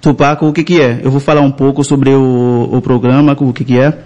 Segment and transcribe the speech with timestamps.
[0.00, 0.48] Tupaco.
[0.48, 0.98] O que que é?
[1.04, 3.96] Eu vou falar um pouco sobre o, o programa, o que que é.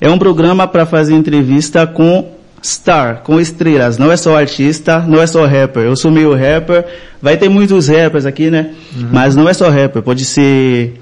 [0.00, 2.28] É um programa para fazer entrevista com
[2.62, 3.98] star, com estrelas.
[3.98, 5.82] Não é só artista, não é só rapper.
[5.82, 6.86] Eu sou meio rapper.
[7.20, 8.70] Vai ter muitos rappers aqui, né?
[9.10, 10.00] Mas não é só rapper.
[10.00, 10.94] Pode ser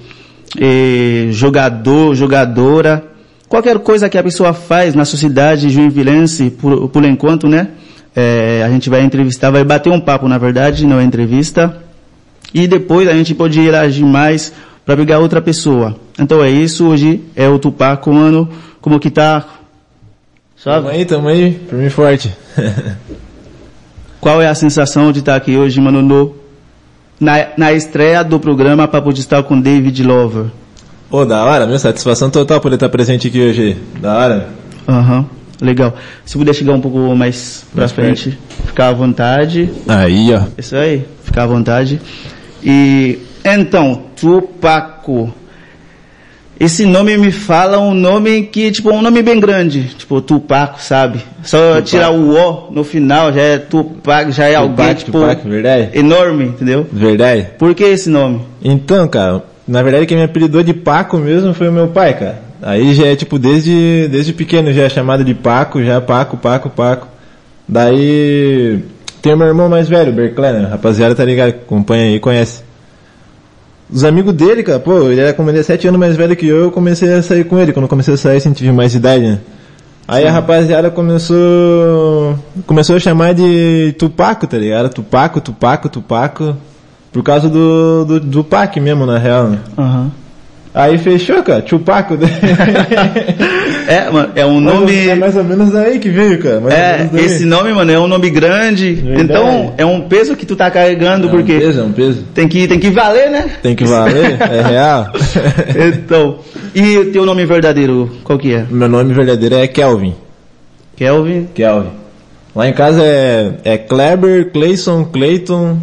[0.59, 3.12] eh, jogador, jogadora.
[3.53, 7.69] Qualquer coisa que a pessoa faz na sociedade joinvilense, por, por enquanto, né?
[8.17, 11.77] Eh, a gente vai entrevistar, vai bater um papo, na verdade, não é entrevista.
[12.55, 14.55] E depois a gente pode ir agir mais
[14.87, 15.95] para pegar outra pessoa.
[16.19, 18.49] Então é isso, hoje é o Tupaco, mano.
[18.81, 19.43] Como que tá?
[19.43, 19.55] Tamo
[20.57, 20.89] Sabe?
[20.89, 21.61] aí, tamo aí.
[21.71, 22.35] Mim forte.
[24.19, 26.35] Qual é a sensação de estar aqui hoje, mano, no,
[27.21, 30.47] na, na estreia do programa Papo de Estar com David Lover?
[31.13, 31.79] Ô, da hora, meu.
[31.79, 33.77] Satisfação total poder estar presente aqui hoje.
[34.01, 34.49] Da hora.
[34.89, 35.27] Aham,
[35.61, 35.95] legal.
[36.25, 39.71] Se puder chegar um pouco mais pra Mais frente, ficar à vontade.
[39.87, 40.45] Aí, ó.
[40.57, 42.01] Isso aí, ficar à vontade.
[42.65, 45.31] E então, Tupaco.
[46.59, 49.89] Esse nome me fala um nome que, tipo, um nome bem grande.
[49.99, 51.21] Tipo, Tupaco, sabe?
[51.43, 55.47] Só tirar o O no final já é Tupac, já é alguém, Tupac, tipo, Tupac,
[55.47, 55.91] verdade?
[55.93, 56.87] enorme, entendeu?
[56.91, 57.49] Verdade.
[57.59, 58.41] Por que esse nome?
[58.63, 62.41] Então, cara, na verdade quem me apelidou de Paco mesmo foi o meu pai, cara.
[62.63, 66.71] Aí já é tipo desde, desde pequeno já é chamado de Paco, já Paco, Paco,
[66.71, 67.09] Paco.
[67.69, 68.83] Daí
[69.21, 70.69] tem o meu irmão mais velho, Berclé, né?
[70.69, 72.63] Rapaziada tá ligado, acompanha aí, conhece.
[73.91, 76.47] Os amigos dele, cara, pô, ele era como ele é sete anos mais velho que
[76.47, 77.73] eu, eu comecei a sair com ele.
[77.73, 79.39] Quando eu comecei a sair, assim, tive mais idade, né?
[80.09, 84.89] Aí a rapaziada começou começou a chamar de Tupaco, tá ligado?
[84.89, 86.57] Tupaco, Tupaco, Tupaco.
[87.13, 89.59] Por causa do, do, do Pac mesmo, na real, né?
[89.77, 90.11] Aham.
[90.75, 92.17] Aí fechou, cara, Tupaco.
[93.85, 95.09] É, mano, é um nome.
[95.09, 96.61] É mais ou menos daí que veio, cara.
[96.61, 98.95] Mais É, esse nome, mano, é um nome grande.
[98.95, 99.23] Verdade.
[99.25, 102.25] Então, é um peso que tu tá carregando, é um porque peso, é um peso.
[102.33, 103.51] tem que, tem que valer, né?
[103.61, 105.13] Tem que valer, é real.
[105.95, 106.39] Então,
[106.75, 108.65] e o teu nome verdadeiro, qual que é?
[108.71, 110.15] Meu nome verdadeiro é Kelvin.
[110.97, 111.49] Kelvin?
[111.53, 111.91] Kelvin.
[112.55, 115.79] Lá em casa é, é Kleber, Clayson, Clayton,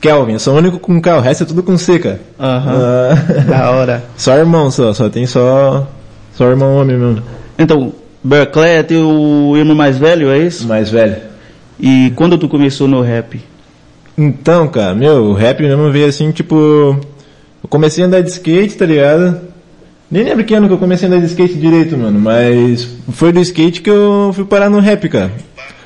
[0.00, 0.34] Kelvin.
[0.34, 2.20] Eu sou o único com K, o resto é tudo com C, cara.
[2.38, 3.10] Aham.
[3.10, 4.04] Ah, Da hora.
[4.16, 5.86] só irmão, só, só tem só,
[6.34, 7.22] só irmão homem mesmo.
[7.58, 7.92] Então,
[8.22, 10.66] Berkeley é teu irmão mais velho, é isso?
[10.66, 11.16] Mais velho.
[11.80, 13.40] E quando tu começou no rap?
[14.16, 16.56] Então, cara, meu, o rap mesmo veio assim, tipo.
[17.62, 19.40] Eu comecei a andar de skate, tá ligado?
[20.10, 23.30] Nem lembro que ano que eu comecei a andar de skate direito, mano, mas foi
[23.30, 25.30] do skate que eu fui parar no rap, cara.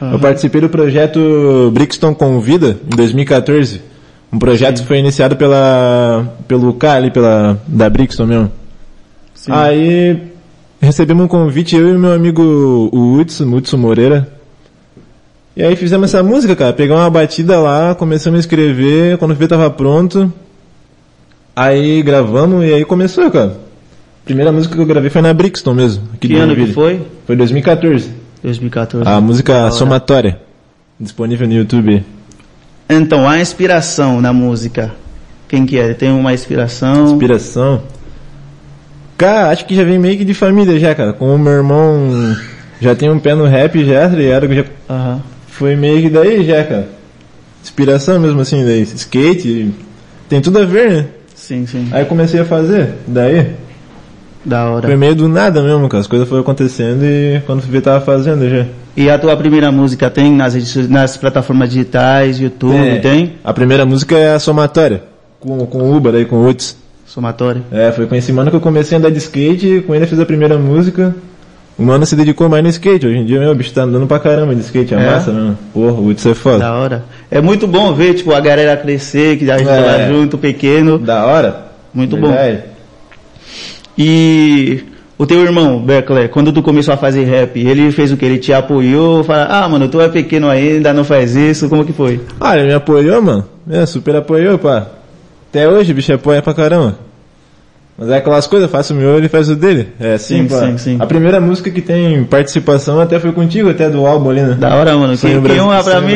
[0.00, 3.80] Eu participei do projeto Brixton Convida, em 2014.
[4.32, 8.52] Um projeto que foi iniciado pela, pelo K ali, pela, da Brixton mesmo.
[9.48, 10.18] Aí
[10.80, 12.42] recebemos um convite, eu e meu amigo
[12.92, 14.28] o Hudson, Hudson Moreira.
[15.54, 16.72] E aí fizemos essa música, cara.
[16.72, 20.32] Pegamos uma batida lá, começamos a escrever, quando o tava pronto.
[21.54, 23.58] Aí gravamos e aí começou, cara.
[24.24, 26.04] Primeira música que eu gravei foi na Brixton mesmo.
[26.14, 27.02] Aqui Que ano que foi?
[27.26, 28.10] Foi 2014.
[28.42, 29.08] 2014.
[29.08, 29.70] A música.
[29.72, 30.38] Somatória.
[30.98, 32.02] Disponível no YouTube.
[32.92, 34.92] Então, a inspiração na música.
[35.48, 35.94] Quem que é?
[35.94, 37.04] Tem uma inspiração?
[37.04, 37.82] Inspiração.
[39.16, 41.12] Cara, acho que já vem meio que de família já, cara.
[41.12, 42.36] Como o meu irmão
[42.80, 44.52] já tem um pé no rap já, tá ligado?
[44.54, 45.20] Já Aham.
[45.46, 46.88] foi meio que daí já, cara.
[47.62, 48.82] Inspiração mesmo assim, daí.
[48.82, 49.72] Skate,
[50.28, 51.06] tem tudo a ver, né?
[51.34, 51.88] Sim, sim.
[51.92, 53.52] Aí eu comecei a fazer, daí.
[54.44, 54.86] Da hora.
[54.88, 56.00] Foi meio do nada mesmo, cara.
[56.00, 58.66] As coisas foram acontecendo e quando ver tava fazendo já.
[58.96, 60.54] E a tua primeira música tem nas,
[60.88, 63.34] nas plataformas digitais, YouTube, É, tem?
[63.44, 65.04] A primeira música é a somatória.
[65.40, 66.76] Com, com o Uber aí, com o Uts.
[67.06, 67.62] Somatório.
[67.70, 70.08] É, foi com esse mano que eu comecei a andar de skate, com ele eu
[70.08, 71.14] fiz a primeira música.
[71.78, 73.06] o mano se dedicou mais no skate.
[73.06, 75.06] Hoje em dia, meu, o bicho tá andando pra caramba de skate, é, É?
[75.10, 75.58] massa mesmo.
[75.74, 76.58] Porra, o Hudson é foda.
[76.58, 77.04] Da hora.
[77.30, 79.74] É muito bom ver, tipo, a galera crescer, que a gente É.
[79.76, 80.98] tá lá junto, pequeno.
[80.98, 81.66] Da hora.
[81.94, 82.32] Muito bom.
[83.96, 84.84] E
[85.18, 88.24] o teu irmão, Berkeley, quando tu começou a fazer rap, ele fez o que?
[88.24, 89.22] Ele te apoiou?
[89.22, 92.20] Fala, ah, mano, tu é pequeno ainda, não faz isso, como que foi?
[92.40, 93.44] Ah, ele me apoiou, mano.
[93.70, 94.86] É, super apoiou, pá.
[95.50, 96.96] Até hoje o bicho apoia pra caramba.
[97.98, 99.88] Mas é aquelas coisas, faço o meu, ele faz o dele.
[100.00, 100.60] É assim, Sim, pá.
[100.66, 100.96] sim, sim.
[100.98, 104.56] A primeira música que tem participação até foi contigo, até do álbum ali, né?
[104.58, 105.14] Da hora, mano.
[105.16, 106.14] Sonho Que, que honra pra mim.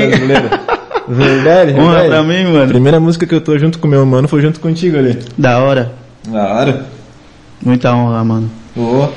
[1.09, 2.09] Verdade, Honra verdade.
[2.09, 2.69] pra mim, A mano.
[2.69, 5.19] primeira música que eu tô junto com meu mano foi junto contigo ali.
[5.37, 5.93] Da hora.
[6.27, 6.87] Da hora.
[7.67, 8.49] Muita honra, mano.
[8.75, 9.09] Pô.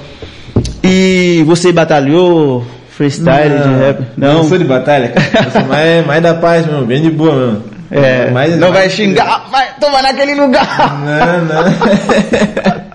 [0.83, 4.01] E você batalhou freestyle de rap?
[4.17, 5.45] Não sou de batalha, cara.
[5.45, 7.63] Eu sou mais, mais da paz mesmo, bem de boa mesmo.
[7.91, 10.99] É, Mais- não vai mais- xingar, vai tomar naquele lugar.
[10.99, 12.79] Não, não.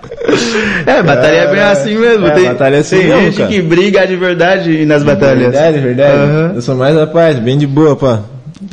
[0.87, 2.27] É, batalha é bem assim mesmo.
[2.27, 3.49] é, tem batalha é assim tem mesmo, gente cara.
[3.51, 5.53] que briga de verdade nas batalhas.
[5.53, 6.13] Verdade, verdade.
[6.17, 6.53] Aham.
[6.57, 8.21] Eu sou mais da paz, bem de boa, pá.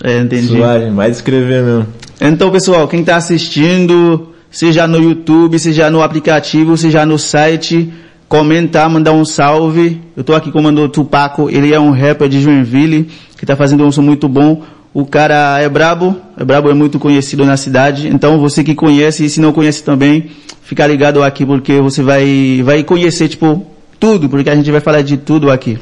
[0.03, 0.47] É, entendi.
[0.47, 1.87] Suave, mais de escrever mesmo.
[2.21, 7.91] Então, pessoal, quem está assistindo, seja no YouTube, seja no aplicativo, seja no site,
[8.27, 10.01] comentar, mandar um salve.
[10.15, 13.55] Eu tô aqui com o Mano Tupaco, ele é um rapper de Joinville, que tá
[13.55, 14.61] fazendo um som muito bom.
[14.93, 18.09] O cara é brabo, é brabo, é muito conhecido na cidade.
[18.09, 20.31] Então, você que conhece e se não conhece também,
[20.63, 23.65] fica ligado aqui porque você vai, vai conhecer, tipo,
[23.97, 25.79] tudo, porque a gente vai falar de tudo aqui.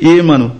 [0.00, 0.52] E, mano,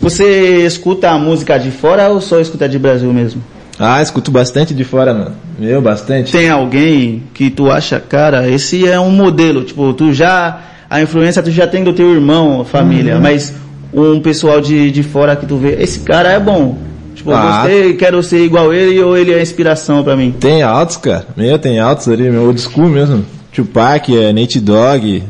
[0.00, 3.42] você escuta a música de fora ou só escuta de Brasil mesmo?
[3.78, 5.32] Ah, escuto bastante de fora, mano.
[5.58, 6.32] Meu, bastante.
[6.32, 11.42] Tem alguém que tu acha, cara, esse é um modelo, tipo, tu já, a influência
[11.42, 13.52] tu já tem do teu irmão, família, mas
[13.92, 16.78] um pessoal de, de fora que tu vê, esse cara é bom.
[17.14, 17.60] Tipo, eu Ah.
[17.62, 20.34] gostei, quero ser igual ele ou ele é inspiração pra mim.
[20.38, 21.26] Tem altos, cara.
[21.36, 23.24] Meu, tem altos ali, meu old school mesmo.
[23.52, 25.22] Tupac, é, Nate Dogg.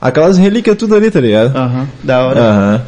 [0.00, 1.56] Aquelas relíquias tudo ali, tá ligado?
[1.56, 2.82] Aham, da hora, Aham.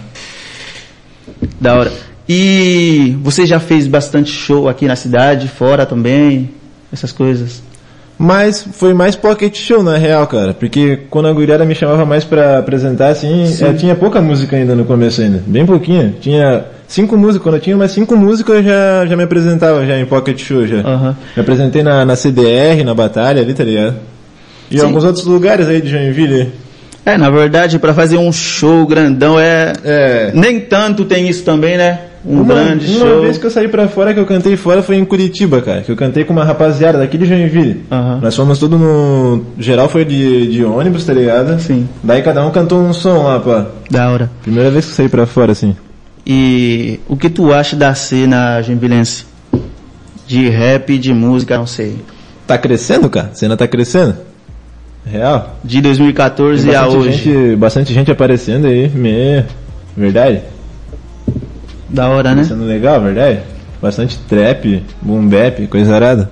[1.60, 1.92] da hora.
[2.28, 6.50] E você já fez bastante show aqui na cidade, fora também,
[6.92, 7.62] essas coisas?
[8.18, 10.54] Mas foi mais pocket show na real, cara.
[10.54, 14.74] Porque quando a guriada me chamava mais pra apresentar, assim, eh, tinha pouca música ainda
[14.74, 15.42] no começo ainda.
[15.46, 16.14] Bem pouquinha.
[16.20, 17.42] Tinha cinco músicas.
[17.42, 20.66] Quando eu tinha mais cinco músicas, eu já, já me apresentava já em pocket show
[20.66, 20.78] já.
[20.78, 21.16] Aham.
[21.36, 23.96] Me apresentei na, na CDR, na Batalha ali, tá ligado?
[24.70, 24.86] E Sim.
[24.86, 26.52] alguns outros lugares aí de Joinville.
[27.04, 29.74] É, na verdade, pra fazer um show grandão é...
[29.84, 30.30] É.
[30.34, 32.00] Nem tanto tem isso também, né?
[32.26, 33.22] Um uma, grande uma show.
[33.22, 35.82] vez que eu saí pra fora, que eu cantei fora, foi em Curitiba, cara.
[35.82, 37.84] Que eu cantei com uma rapaziada daqui de Joinville.
[38.20, 39.44] Nós fomos tudo no...
[39.58, 41.60] Geral foi de, de ônibus, tá ligado?
[41.60, 41.88] Sim.
[42.02, 43.66] Daí cada um cantou um som lá, pá.
[43.88, 44.30] Da hora.
[44.42, 45.76] Primeira vez que eu saí pra fora, assim.
[46.26, 49.24] E o que tu acha da cena joinvilense?
[50.26, 51.96] De rap, de música, não sei.
[52.44, 53.28] Tá crescendo, cara?
[53.32, 54.16] A cena tá crescendo?
[55.04, 55.56] Real.
[55.62, 57.12] De 2014 Tem a hoje.
[57.12, 58.88] gente, bastante gente aparecendo aí.
[58.88, 59.44] Me...
[59.96, 60.40] Verdade?
[61.88, 62.44] Da hora, né?
[62.44, 63.40] Sendo legal, verdade?
[63.80, 66.30] Bastante trap, boom bap, coisa arada.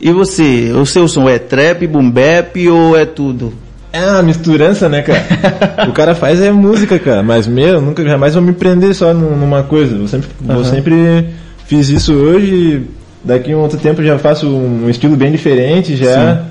[0.00, 3.52] E você, o seu som é trap, boom bap ou é tudo?
[3.92, 5.24] É uma misturança, né, cara?
[5.88, 7.22] o cara faz é música, cara.
[7.22, 9.96] Mas meu, nunca jamais vou me prender só num- numa coisa.
[9.96, 10.64] Eu sempre, eu Aham.
[10.64, 11.26] sempre
[11.66, 12.54] fiz isso hoje.
[12.54, 12.82] e
[13.24, 16.42] Daqui a um outro tempo já faço um estilo bem diferente já.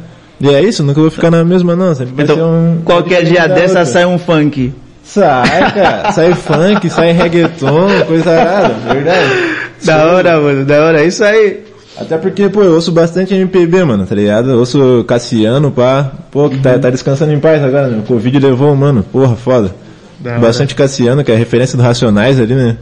[0.42, 1.94] E é isso, nunca vou ficar na mesma não.
[1.94, 2.81] Sempre vai ser Então, um.
[2.83, 4.74] qualquer dia dessa sai um funk.
[5.06, 6.12] Sai, cara.
[6.12, 9.30] Sai funk, sai reggaeton, coisa arada, verdade.
[9.86, 11.01] Da hora, mano, da hora.
[11.01, 11.63] É Isso aí.
[11.98, 14.50] Até porque, pô, eu ouço bastante MPB, mano, tá ligado?
[14.51, 16.12] Eu ouço Cassiano, pá.
[16.30, 16.62] Pô, que Uhum.
[16.62, 18.00] tá, tá descansando em paz agora, né?
[18.00, 19.01] O Covid levou, mano.
[19.03, 19.74] Porra, foda.
[20.20, 20.39] Da hora.
[20.41, 22.75] Bastante Cassiano, que é referência do Racionais ali, né?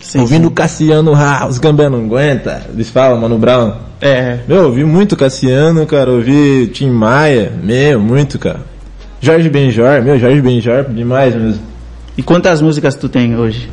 [0.00, 0.54] Sim, Ouvindo sim.
[0.54, 2.62] Cassiano, ah, os gambé não aguenta.
[2.72, 3.74] Eles falam, Mano Brown.
[4.00, 4.38] É.
[4.48, 6.10] Meu, ouvi muito Cassiano, cara.
[6.10, 7.52] Ouvi Tim Maia.
[7.62, 8.60] Meu, muito, cara.
[9.20, 11.62] Jorge Benjor, meu, Jorge Benjor, demais mesmo.
[12.16, 13.68] E quantas músicas tu tem hoje?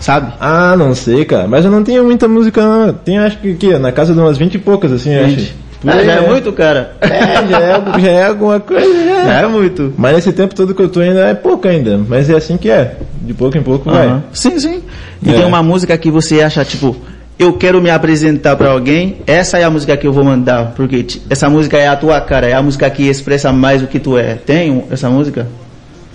[0.00, 0.32] Sabe?
[0.40, 1.46] Ah, não sei, cara.
[1.46, 2.92] Mas eu não tenho muita música, não.
[2.92, 5.30] Tenho, acho que, que na casa de umas 20 e poucas, assim, eu acho.
[5.36, 5.56] Gente.
[5.86, 6.92] Ah, já é muito, cara.
[7.00, 7.08] É,
[7.48, 9.24] já é, já é alguma coisa, já.
[9.24, 9.92] Já é muito.
[9.96, 11.98] Mas nesse tempo todo que eu tô ainda é pouco ainda.
[12.08, 12.96] Mas é assim que é.
[13.20, 14.06] De pouco em pouco vai.
[14.06, 14.22] Aham.
[14.32, 14.82] Sim, sim.
[15.22, 15.34] E É.
[15.34, 16.96] tem uma música que você acha, tipo,
[17.42, 21.04] eu quero me apresentar pra alguém, essa é a música que eu vou mandar, porque
[21.28, 24.16] essa música é a tua cara, é a música que expressa mais o que tu
[24.16, 24.34] é.
[24.34, 25.46] Tem essa música?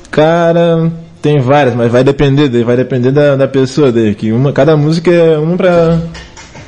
[0.09, 0.91] Cara,
[1.21, 5.11] tem várias, mas vai depender, vai depender da, da pessoa daí, que uma, cada música
[5.11, 5.99] é uma pra.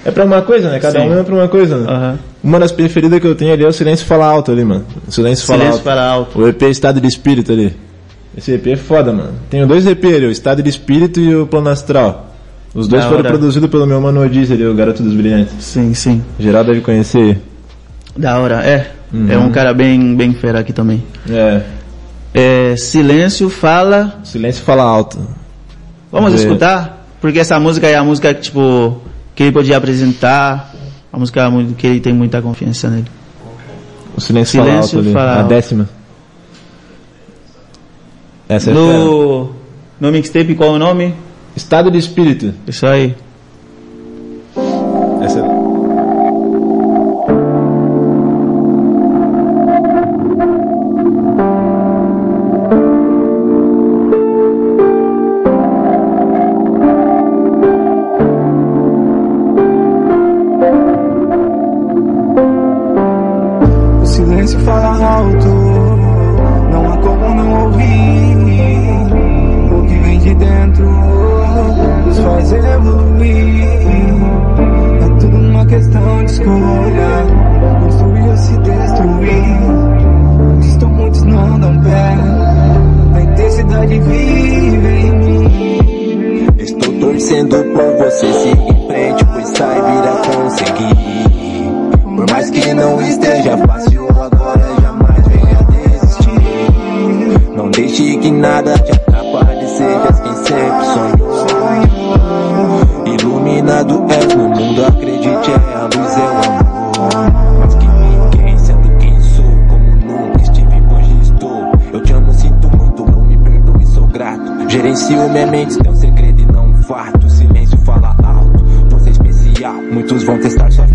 [0.05, 0.79] É pra uma coisa, né?
[0.79, 1.07] Cada Sim.
[1.07, 1.91] uma é pra uma coisa, né?
[1.91, 2.19] Aham.
[2.41, 4.85] Uma das preferidas que eu tenho ali é o Silêncio Fala Alto ali, mano.
[5.05, 5.83] O Silêncio Fala Silêncio Alto.
[5.83, 6.39] para alto.
[6.39, 7.75] O EP Estado de Espírito ali.
[8.37, 9.33] Esse EP é foda, mano.
[9.49, 12.28] Tenho dois EP ali, o Estado de Espírito e o Plano Astral.
[12.73, 13.29] Os dois Da foram hora.
[13.29, 15.53] produzidos pelo meu mano Odiz ali, o Garoto dos Brilhantes.
[15.59, 16.23] Sim, sim.
[16.39, 17.41] Geral deve conhecer.
[18.15, 18.91] Da hora, é.
[19.11, 19.31] Uhum.
[19.31, 21.03] É um cara bem, bem fera aqui também.
[21.29, 21.61] É.
[22.33, 24.19] É, silêncio fala.
[24.23, 25.17] Silêncio fala alto.
[26.11, 26.35] Vamos É.
[26.35, 27.05] escutar?
[27.19, 29.01] Porque essa música é a música que, tipo,
[29.35, 30.73] que ele podia apresentar.
[31.11, 33.05] A música mu- que ele tem muita confiança nele.
[34.15, 35.13] O silêncio, Silêncio fala alto ali.
[35.13, 35.49] fala a alto.
[35.49, 35.89] décima.
[38.47, 38.73] Essa é.
[38.73, 39.51] No,
[39.99, 41.13] no mixtape, qual é o nome?
[41.59, 42.53] Estado de espírito.
[42.65, 43.13] Isso aí.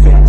[0.01, 0.24] Vão testar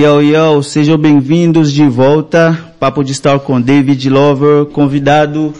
[0.00, 2.58] Yo, yo, sejam bem-vindos de volta.
[2.80, 5.52] Papo de Star com David Lover, convidado.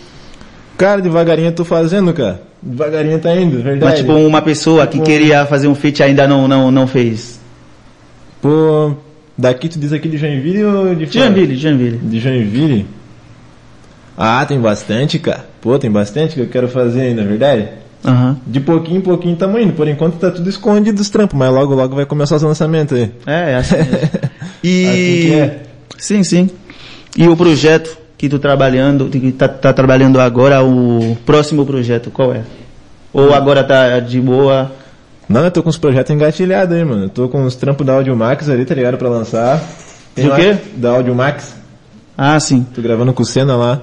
[0.76, 2.42] Cara, devagarinho eu tô fazendo, cara.
[2.62, 3.84] Devagarinho tá indo, verdade.
[3.84, 7.37] Mas tipo uma pessoa que Tipo, queria fazer um feat ainda não não não fez.
[8.40, 8.94] Pô,
[9.36, 11.26] daqui tu diz aqui de Joinville ou de fora?
[11.26, 11.98] Joinville, Joinville.
[11.98, 12.86] De Joinville?
[14.16, 15.46] Ah, tem bastante, cara.
[15.60, 17.68] Pô, tem bastante que eu quero fazer ainda, é verdade?
[18.04, 18.36] Aham.
[18.46, 19.72] De pouquinho em pouquinho tamo indo.
[19.72, 23.10] Por enquanto tá tudo escondido os trampos, mas logo logo vai começar os lançamentos aí.
[23.26, 23.76] É, é assim.
[24.62, 24.86] E...
[24.86, 25.62] Assim que é.
[25.98, 26.50] Sim, sim.
[27.16, 32.34] E o projeto que tu trabalhando, que tá, tá trabalhando agora, o próximo projeto, qual
[32.34, 32.42] é?
[33.12, 34.72] Ou agora tá de boa?
[35.28, 37.04] Não, eu tô com os projetos engatilhados aí, mano.
[37.04, 38.96] Eu tô com os trampos da Audio Max ali, tá ligado?
[38.96, 39.62] Pra lançar.
[40.16, 40.56] Do lá- quê?
[40.76, 41.54] Da Audio Max.
[42.16, 42.66] Ah, sim.
[42.74, 43.80] Tô gravando com o Senna lá.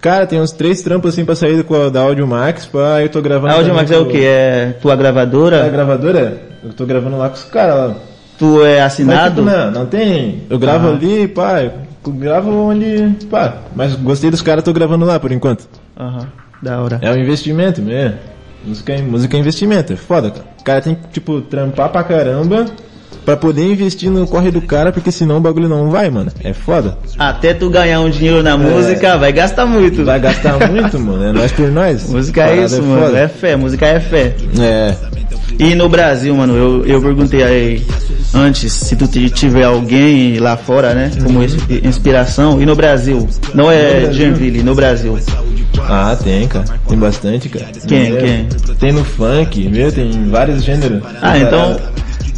[0.00, 3.52] Cara, tem uns três trampos assim pra sair da Audio Max, pá, eu tô gravando.
[3.52, 4.24] A Audio Max é o que?
[4.24, 5.68] É tua É a gravadora?
[5.68, 6.40] gravadora?
[6.62, 7.94] Eu tô gravando lá com os caras lá.
[8.38, 9.42] Tu é Mas, tipo, assinado?
[9.42, 10.42] não, não tem.
[10.48, 10.92] Eu gravo Ah.
[10.92, 11.72] ali, pá, eu
[12.12, 13.16] gravo onde.
[13.28, 13.54] pá.
[13.74, 15.68] Mas gostei dos caras, tô gravando lá por enquanto.
[15.98, 16.28] Aham,
[16.62, 16.98] da hora.
[17.02, 18.14] É um investimento mesmo.
[18.68, 20.44] Música é, música é investimento, é foda, cara.
[20.60, 22.66] O cara tem que, tipo, trampar pra caramba
[23.24, 26.30] pra poder investir no corre do cara, porque senão o bagulho não vai, mano.
[26.42, 26.96] É foda.
[27.18, 30.04] Até tu ganhar um dinheiro na música, vai gastar muito.
[30.04, 31.24] Vai gastar muito, mano.
[31.24, 32.08] É nós por nós.
[32.08, 33.02] Música é isso, mano.
[33.06, 33.18] foda.
[33.18, 34.34] É fé, música é fé.
[34.60, 34.94] É.
[35.58, 37.82] E no Brasil, mano, eu, eu perguntei aí
[38.34, 42.60] antes se tu tiver alguém lá fora, né, como ins- inspiração.
[42.62, 43.26] E no Brasil?
[43.54, 44.10] Não é?
[44.12, 45.18] Joinville, no Brasil.
[45.80, 46.64] Ah, tem, cara.
[46.88, 47.66] Tem bastante, cara.
[47.86, 48.48] Quem, Meu, quem?
[48.78, 51.02] Tem no funk, meu, tem vários gêneros.
[51.22, 51.78] Ah, então-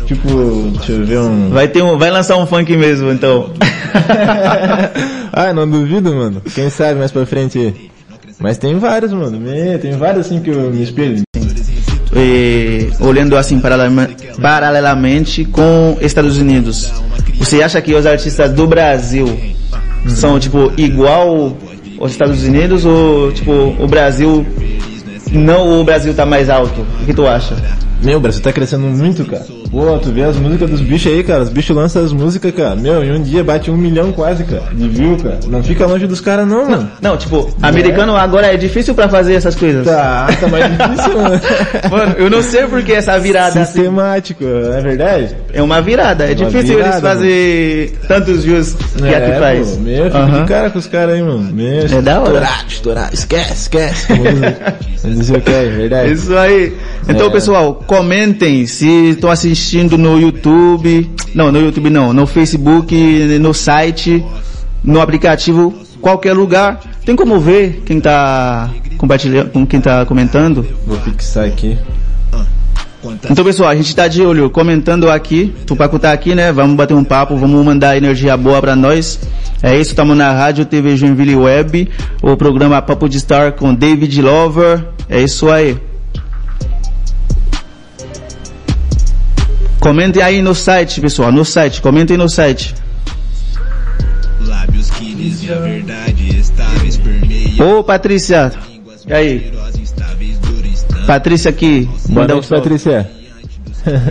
[0.07, 1.51] Tipo, deixa eu ver um.
[1.51, 3.53] Vai ter um, vai lançar um funk mesmo, então.
[5.33, 6.43] ah, não duvido, mano.
[6.53, 7.91] Quem sabe mais pra frente.
[8.41, 9.39] Mas tem vários, mano.
[9.39, 11.23] Meu, tem vários assim que eu me espelho.
[12.17, 13.61] E, olhando assim
[14.41, 16.93] paralelamente com Estados Unidos,
[17.39, 19.29] você acha que os artistas do Brasil
[20.09, 21.57] são tipo igual
[22.01, 24.45] aos Estados Unidos ou tipo o Brasil
[25.31, 26.81] não o Brasil tá mais alto?
[27.03, 27.55] O que tu acha?
[28.03, 29.47] Meu, o Brasil tá crescendo muito, cara.
[29.71, 31.45] Pô, tu vê as músicas dos bichos aí, cara.
[31.45, 32.75] Os bichos lançam as músicas, cara.
[32.75, 34.65] Meu, em um dia bate um milhão quase, cara.
[34.73, 35.39] De view, cara.
[35.47, 36.91] Não fica longe dos caras, não, mano.
[37.01, 39.87] Não, tipo, americano agora é difícil pra fazer essas coisas.
[39.87, 41.41] Tá, tá mais difícil, mano.
[41.91, 45.37] Mano, eu não sei porque essa virada assim, Sistemático, é verdade?
[45.53, 46.25] é uma virada.
[46.25, 49.71] É Uma difícil virada, eles fazer tantos views que é, aqui faz.
[49.71, 51.53] Pô, meu, fica de cara com os caras aí, mano.
[51.53, 52.49] Meu, É da hora.
[52.69, 53.11] Estourar.
[53.13, 54.07] Esquece, esquece.
[55.03, 56.13] Como dizer o que é, verdade.
[56.13, 56.75] Isso aí.
[57.09, 57.31] Então, É.
[57.31, 59.60] pessoal, comentem se estão assistindo
[59.99, 61.11] no YouTube.
[61.35, 62.13] Não, no YouTube não.
[62.13, 62.95] No Facebook,
[63.41, 64.25] no site,
[64.83, 66.81] no aplicativo, qualquer lugar.
[67.05, 70.67] Tem como ver quem tá compartilhando, com quem tá comentando?
[70.87, 71.79] Vou fixar aqui.
[73.31, 75.55] Então, pessoal, a gente tá de olho, comentando aqui.
[75.67, 76.53] Tupaco tá aqui, né?
[76.53, 79.19] Vamos bater um papo, vamos mandar energia boa pra nós.
[79.63, 81.89] É isso, estamos na Rádio TV Joinville Web,
[82.23, 84.85] o programa Papo de Star com David Lover.
[85.09, 85.77] É isso aí.
[89.81, 92.75] Comentem aí no site, pessoal, no site, comentem no site.
[94.43, 98.53] Lábios que dizem a verdade, estáveis permeiam Ô, Patrícia,
[99.07, 99.53] e aí?
[101.07, 102.63] Patrícia aqui, Boa um noite, salve.
[102.63, 103.11] Patrícia.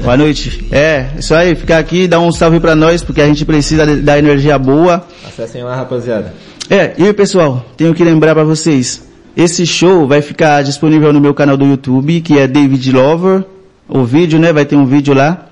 [0.01, 0.67] Boa noite.
[0.71, 4.01] É, isso aí, ficar aqui, dá um salve pra nós, porque a gente precisa de-
[4.01, 5.05] da energia boa.
[5.27, 6.33] Acessem lá, rapaziada.
[6.69, 9.03] É, e pessoal, tenho que lembrar pra vocês,
[9.37, 13.43] esse show vai ficar disponível no meu canal do YouTube, que é David Lover,
[13.87, 15.45] o vídeo, né, vai ter um vídeo lá.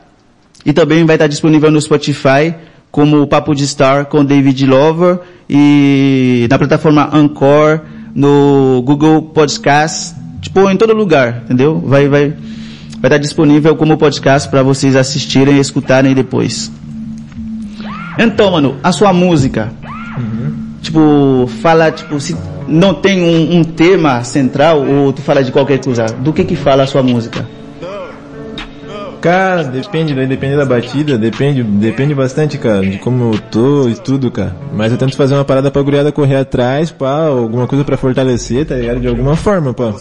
[0.65, 2.53] E também vai estar disponível no Spotify,
[2.91, 7.81] como o Papo de Star com David Lover, e na plataforma Anchor,
[8.13, 11.79] no Google Podcast, tipo, em todo lugar, entendeu?
[11.79, 12.37] Vai, vai, vai
[13.03, 16.71] estar disponível como podcast para vocês assistirem e escutarem depois.
[18.17, 19.71] Então, mano, a sua música,
[20.81, 22.35] tipo, fala, tipo, se
[22.67, 26.55] não tem um, um tema central ou tu fala de qualquer coisa, do que que
[26.55, 27.45] fala a sua música?
[29.21, 33.95] Cara, depende, daí depende da batida, depende, depende bastante, cara, de como eu tô e
[33.95, 34.55] tudo, cara.
[34.73, 38.65] Mas eu tento fazer uma parada pra guriada correr atrás, pá, alguma coisa pra fortalecer,
[38.65, 38.99] tá ligado?
[38.99, 39.93] De alguma forma, pá.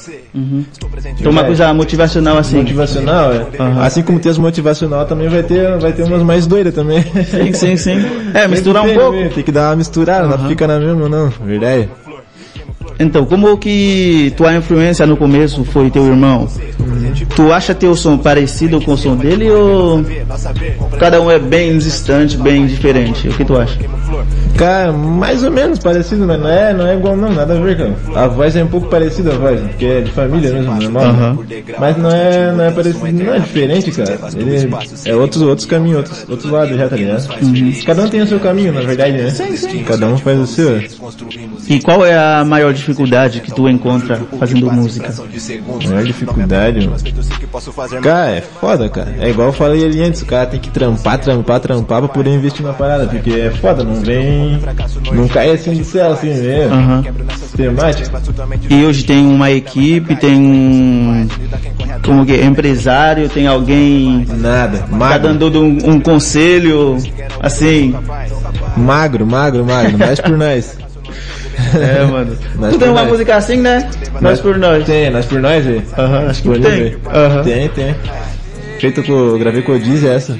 [1.18, 2.59] Então uma coisa motivacional assim.
[2.59, 3.46] Motivacional, é.
[3.59, 3.83] Aham.
[3.83, 7.02] Assim como tem as motivacional, também vai ter, vai ter umas mais doidas também.
[7.24, 8.05] Sim, sim, sim.
[8.35, 9.16] É, misturar um pouco.
[9.16, 9.31] né?
[9.35, 11.29] Tem que dar uma misturada, não fica na mesma, não.
[11.44, 11.88] Verdade?
[12.98, 16.48] Então, como que tua influência no começo foi teu irmão?
[17.35, 20.02] Tu acha teu som parecido com o som dele ou
[20.98, 23.28] cada um é bem distante, bem diferente?
[23.28, 23.78] O que tu acha?
[24.56, 27.76] Cara, mais ou menos parecido, mas não é, não é igual não, nada a ver,
[27.76, 27.94] cara.
[28.14, 31.04] A voz é um pouco parecida a voz, porque é de família mesmo, normal.
[31.04, 31.38] Aham.
[31.78, 34.18] Mas não é, não é parecido, não é diferente, cara.
[34.35, 34.70] Ele
[35.04, 37.28] é outros, outros caminhos, outros, outros lados já, tá ligado?
[37.85, 39.30] Cada um tem o seu caminho, na verdade, né?
[39.30, 39.85] Sim, sim.
[39.85, 40.80] Cada um faz o seu.
[41.68, 45.12] E qual é a maior diferença dificuldade que tu encontra fazendo música?
[45.85, 46.96] Maior dificuldade, mano.
[48.03, 49.14] Cara, é foda, cara.
[49.18, 52.31] É igual eu falei ali antes, o cara tem que trampar, trampar, trampar pra poder
[52.35, 54.61] investir na parada, porque é foda, não vem.
[55.12, 56.75] Não cai assim do céu, assim mesmo.
[56.75, 57.05] Aham.
[57.38, 58.16] Sistemático.
[58.70, 61.27] E hoje tem uma equipe, tem um
[62.05, 64.79] como que é, empresário, tem alguém Nada.
[64.79, 66.96] tá Magro, dando um, um conselho,
[67.40, 67.94] assim.
[68.77, 69.99] magro, magro, magro.
[69.99, 70.79] Mais por nós.
[71.74, 72.37] É, mano.
[72.59, 73.11] Nós tu tem uma nós.
[73.11, 73.88] música assim, né?
[74.20, 74.85] Nós por nós.
[74.85, 75.83] Tem, nós por nós, velho.
[75.98, 76.96] Aham, acho que Pode tem.
[77.12, 77.42] Aham.
[77.42, 77.94] Tem, tem.
[78.81, 80.37] Feito com, gravei com o Diz essa.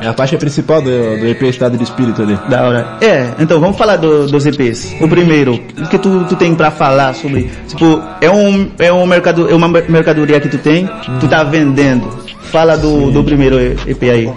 [0.00, 2.38] É a faixa principal do, do EP Estado de Espírito ali.
[2.50, 2.86] Da hora.
[3.00, 4.94] É, então vamos falar do- dos EPs.
[5.00, 7.50] O primeiro, o que tu, tu tem pra falar sobre?
[7.68, 11.42] Tipo, é um, é um mercado, é uma mer- mercadoria que tu tem, tu tá
[11.44, 12.06] vendendo.
[12.54, 14.32] Fala do, do primeiro EP aí.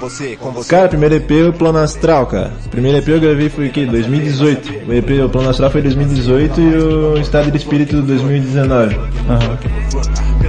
[0.67, 2.51] Cara, o primeiro EP é o Plano Astral, cara.
[2.65, 3.85] O primeiro EP eu gravei foi o quê?
[3.85, 4.89] 2018.
[4.89, 8.97] O EP, o Plano Astral foi 2018 e o Estado de Espírito 2019.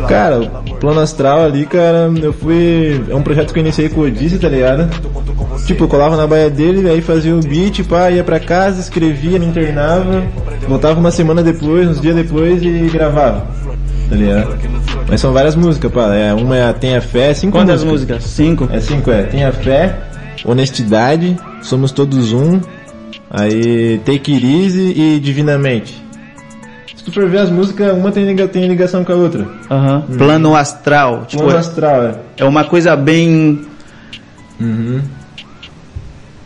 [0.09, 3.04] Cara, o Plano Astral ali, cara, eu fui.
[3.07, 4.88] É um projeto que eu iniciei com o Odisse, tá ligado?
[5.66, 9.38] Tipo, eu colava na baia dele, aí fazia o beat, pá, ia pra casa, escrevia,
[9.38, 10.24] me internava,
[10.66, 13.46] voltava uma semana depois, uns dias depois e gravava.
[14.08, 14.56] Tá ligado?
[15.08, 16.14] Mas são várias músicas, pá.
[16.14, 18.16] É, uma é a Tenha Fé, cinco Quantas músicas.
[18.18, 18.24] músicas?
[18.24, 18.68] Cinco?
[18.72, 19.22] É cinco, é.
[19.24, 19.94] Tenha fé,
[20.44, 22.60] honestidade, somos todos um,
[23.30, 26.02] aí take it easy e divinamente.
[26.96, 29.46] Se tu for ver as músicas, uma tem, liga- tem ligação com a outra.
[29.70, 30.02] Aham.
[30.16, 31.24] Plano astral.
[31.26, 32.14] Tipo, Plano é- astral, é.
[32.38, 33.60] é uma coisa bem.
[34.60, 35.02] Uhum.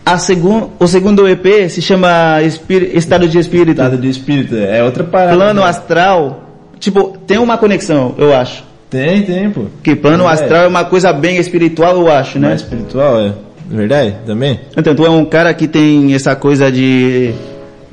[0.05, 3.81] A segun, o segundo EP se chama Espí- Estado de Espírito.
[3.81, 5.37] Estado de espírito, é outra parada.
[5.37, 5.66] Plano né?
[5.68, 6.42] astral.
[6.83, 8.64] Tipo, tem uma conexão, eu acho.
[8.90, 9.66] Tem, tem, pô.
[9.85, 10.33] Que plano É.
[10.33, 12.49] astral é uma coisa bem espiritual, eu acho, né?
[12.49, 13.33] Mais espiritual, é.
[13.71, 14.16] Verdade?
[14.27, 14.59] Também?
[14.77, 17.33] Então, tu é um cara que tem essa coisa de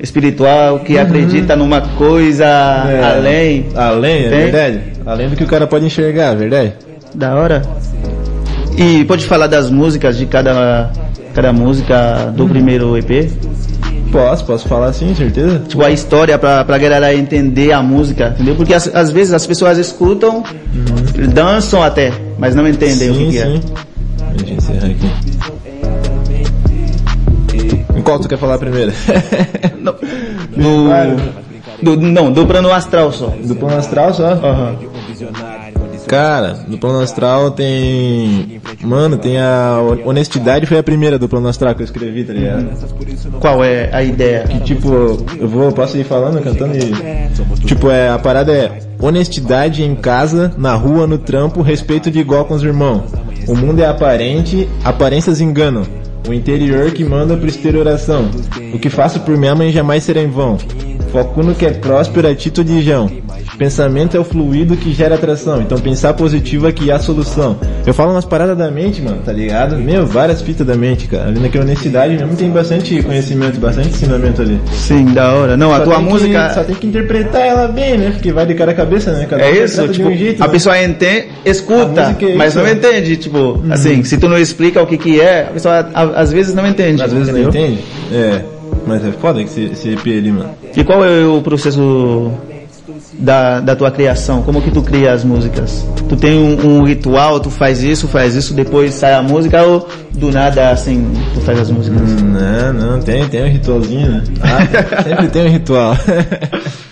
[0.00, 2.44] espiritual, que acredita numa coisa
[2.84, 2.90] Uhum.
[2.90, 3.02] É.
[3.04, 3.66] além.
[3.76, 4.38] Além, é Tem?
[4.50, 4.80] verdade?
[5.06, 6.72] Além do que o cara pode enxergar, verdade?
[7.14, 7.62] Da hora.
[8.76, 10.90] E pode falar das músicas de cada,
[11.32, 12.32] cada música Uhum.
[12.32, 13.30] do primeiro EP?
[14.10, 15.60] Posso, posso falar sim, certeza?
[15.68, 18.56] Tipo, a história pra, pra galera entender a música, entendeu?
[18.56, 20.42] Porque às, às vezes as pessoas escutam,
[21.32, 23.30] dançam até, mas não entendem o que, Uhum.
[23.30, 23.44] sim, que é.
[23.46, 23.60] sim.
[24.36, 25.10] Deixa eu encerrar aqui.
[27.96, 28.92] Em qual tu quer falar primeiro?
[30.56, 31.16] No,
[31.82, 33.28] do, não, do plano astral só.
[33.42, 34.26] Do plano astral só?
[34.32, 34.76] Aham.
[36.10, 38.60] Cara, no plano astral tem.
[38.82, 39.78] Mano, tem a.
[40.04, 42.66] Honestidade foi a primeira do plano astral que eu escrevi, tá ligado?
[43.38, 44.42] Qual é a ideia?
[44.42, 44.88] Que tipo,
[45.38, 47.64] eu vou, posso ir falando, cantando e.
[47.64, 52.44] Tipo, é, a parada é honestidade em casa, na rua, no trampo, respeito de igual
[52.44, 53.04] com os irmãos.
[53.46, 55.84] O mundo é aparente, aparências enganam.
[56.28, 58.28] O interior que manda pro exterior oração.
[58.74, 60.58] O que faço por minha mãe jamais será em vão.
[61.12, 63.10] Foco no que é próspero, atitude e jão.
[63.58, 65.60] Pensamento é o fluido que gera atração.
[65.60, 67.56] Então pensar positivo é que há solução.
[67.84, 69.76] Eu falo umas paradas da mente, mano, tá ligado?
[69.76, 71.28] Meu, várias fitas da mente, cara.
[71.28, 74.60] Ali naquela honestidade mesmo tem bastante conhecimento, bastante ensinamento ali.
[74.72, 75.56] Sim, da hora.
[75.56, 76.50] Não, a Só tua tem que- música.
[76.54, 78.10] só tem que interpretar ela bem, né?
[78.12, 79.26] Porque vai de cada cabeça, né?
[79.28, 80.52] Cada É isso, de tipo, um jeito, a né?
[80.52, 84.80] pessoa entende, A escuta, é mas isso, não entende, tipo, assim, se tu não explica
[84.82, 87.02] o que que é, a pessoa a- às vezes não entende.
[87.02, 87.62] Às vezes não entendeu?
[87.64, 87.82] entende.
[88.12, 88.42] É.
[88.86, 90.50] Mas é foda esse, esse EP ali, mano.
[90.76, 92.32] E qual é o processo
[93.18, 94.42] da, da tua criação?
[94.42, 95.86] Como que tu cria as músicas?
[96.08, 99.88] Tu tem um, um ritual, tu faz isso, faz isso, depois sai a música ou
[100.12, 102.00] do nada assim tu faz as músicas?
[102.22, 104.24] Não, não, tem, tem um ritualzinho, né?
[104.42, 105.96] Ah, sempre tem um ritual.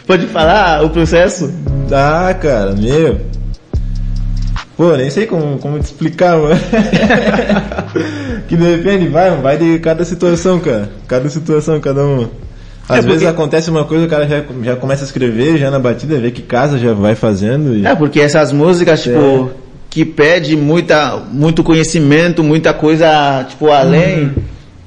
[0.06, 1.52] Pode falar o processo?
[1.92, 3.37] ah, cara, meu.
[4.78, 6.54] Pô, nem sei como, como te explicar, mano.
[8.48, 10.88] que depende, vai, vai de cada situação, cara.
[11.08, 12.30] Cada situação, cada uma.
[12.88, 15.68] Às É, porque- vezes acontece uma coisa, o cara já, já começa a escrever, já
[15.70, 17.76] na batida, vê que casa já vai fazendo.
[17.76, 17.84] E...
[17.84, 19.50] É, porque essas músicas, tipo,
[19.90, 24.32] que pede muita, muito conhecimento, muita coisa, tipo, além.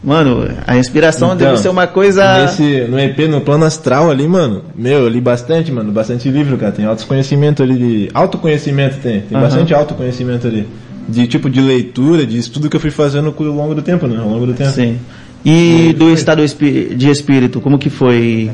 [0.04, 2.24] Mano, a inspiração deve ser uma coisa.
[2.24, 6.28] Então, Nesse, no EP, no plano astral ali, mano, meu, eu li bastante, mano, bastante
[6.30, 6.72] livro, cara.
[6.72, 8.10] Tem autoconhecimento ali de.
[8.14, 9.46] Autoconhecimento tem, tem Aham.
[9.46, 10.68] bastante autoconhecimento ali.
[11.08, 14.18] De tipo de leitura, de estudo que eu fui fazendo ao longo do tempo, né?
[14.20, 14.72] Ao longo do tempo.
[14.72, 14.98] Sim.
[15.46, 18.52] E do estado de espírito, como que foi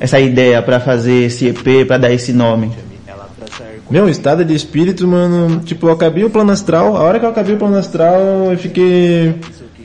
[0.00, 2.72] essa ideia pra fazer esse EP, pra dar esse nome?
[3.90, 7.28] Meu, estado de espírito, mano, tipo, eu acabei o plano astral, a hora que eu
[7.28, 9.34] acabei o plano astral, eu fiquei.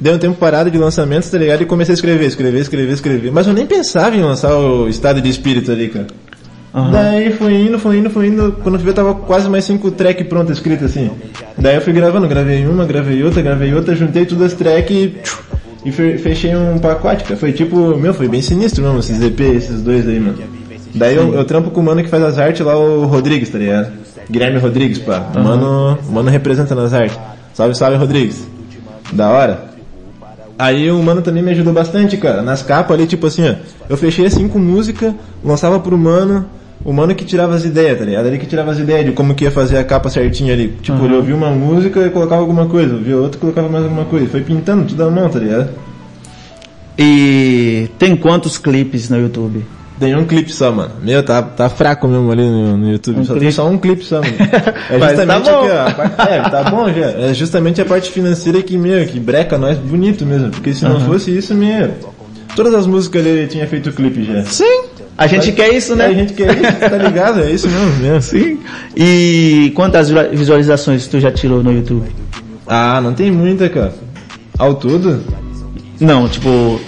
[0.02, 1.62] Dei um tempo parado de lançamentos, tá ligado?
[1.62, 3.32] E comecei a escrever, escrever, escrever, escrever.
[3.32, 6.08] Mas eu nem pensava em lançar o estado de espírito ali, cara.
[6.74, 6.92] Aham.
[6.92, 8.56] Daí foi indo, foi indo, foi indo.
[8.64, 11.10] Quando eu vi, eu tava quase mais cinco tracks prontas escritas assim.
[11.58, 15.08] Daí eu fui gravando, gravei uma, gravei outra, gravei outra, juntei todas as tracks e.
[15.24, 15.38] tchu,
[15.84, 17.36] E fe- fechei um pacote, cara.
[17.38, 20.38] Foi tipo, meu, foi bem sinistro mesmo, esses EP, esses dois aí, mano.
[20.94, 23.58] Daí eu, eu trampo com o mano que faz as artes lá, o Rodrigues, tá
[23.58, 23.92] ligado?
[24.30, 25.26] Guilherme Rodrigues, pá.
[25.36, 27.18] O mano, mano representa nas artes.
[27.54, 28.48] Salve, salve, Rodrigues.
[29.12, 29.70] Da hora.
[30.60, 32.42] Aí o mano também me ajudou bastante, cara.
[32.42, 33.56] Nas capas ali, tipo assim, ó.
[33.88, 36.46] Eu fechei assim com música, lançava pro mano.
[36.84, 38.26] O mano que tirava as ideias, tá ligado?
[38.26, 40.74] Ele que tirava as ideias de como que ia fazer a capa certinha ali.
[40.82, 44.04] Tipo, ele ouvia uma música e colocava alguma coisa, ouvia outra e colocava mais alguma
[44.04, 44.28] coisa.
[44.28, 45.70] Foi pintando tudo à mão, tá ligado?
[46.98, 49.64] E tem quantos clipes no YouTube?
[50.00, 50.92] Tem um clipe só, mano.
[51.04, 53.20] Meu, tá, tá fraco mesmo ali no, no YouTube.
[53.20, 53.40] Um só clipe?
[53.46, 54.34] tem só um clipe só, mano.
[54.90, 57.06] É Mas justamente tá aqui, ó, a parte- é, tá bom já.
[57.12, 60.50] É justamente a parte financeira que, meu, que breca nós bonito mesmo.
[60.52, 61.92] Porque se não fosse isso, meu.
[62.56, 64.44] Todas as músicas ele tinha feito clipe já.
[64.46, 64.84] Sim.
[65.18, 66.06] A gente quer isso, né?
[66.06, 67.42] A gente quer isso, tá ligado?
[67.42, 68.22] É isso mesmo, mesmo.
[68.24, 68.60] Sim.
[68.96, 72.08] E quantas vi- visualizações tu já tirou no YouTube?
[72.66, 73.94] Ah, não tem muita, cara.
[74.58, 75.22] Ao todo?
[76.00, 76.80] Não, tipo,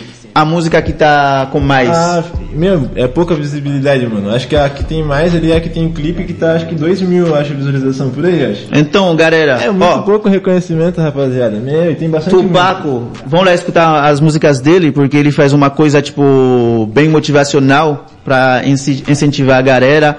[0.42, 1.90] a música que tá com mais.
[1.90, 2.24] Ah,
[2.54, 4.30] meu, é pouca visibilidade, mano.
[4.30, 6.68] Acho que a que tem mais ali é a que tem clipe que tá, acho
[6.68, 8.68] que 2 mil, acho, visualização por aí, acho.
[8.74, 11.58] Então, galera, É muito ó, pouco reconhecimento, rapaziada.
[11.58, 15.70] Meu, e tem bastante Tupaco, vão lá escutar as músicas dele, porque ele faz uma
[15.70, 20.18] coisa, tipo, bem motivacional pra inci- incentivar a galera,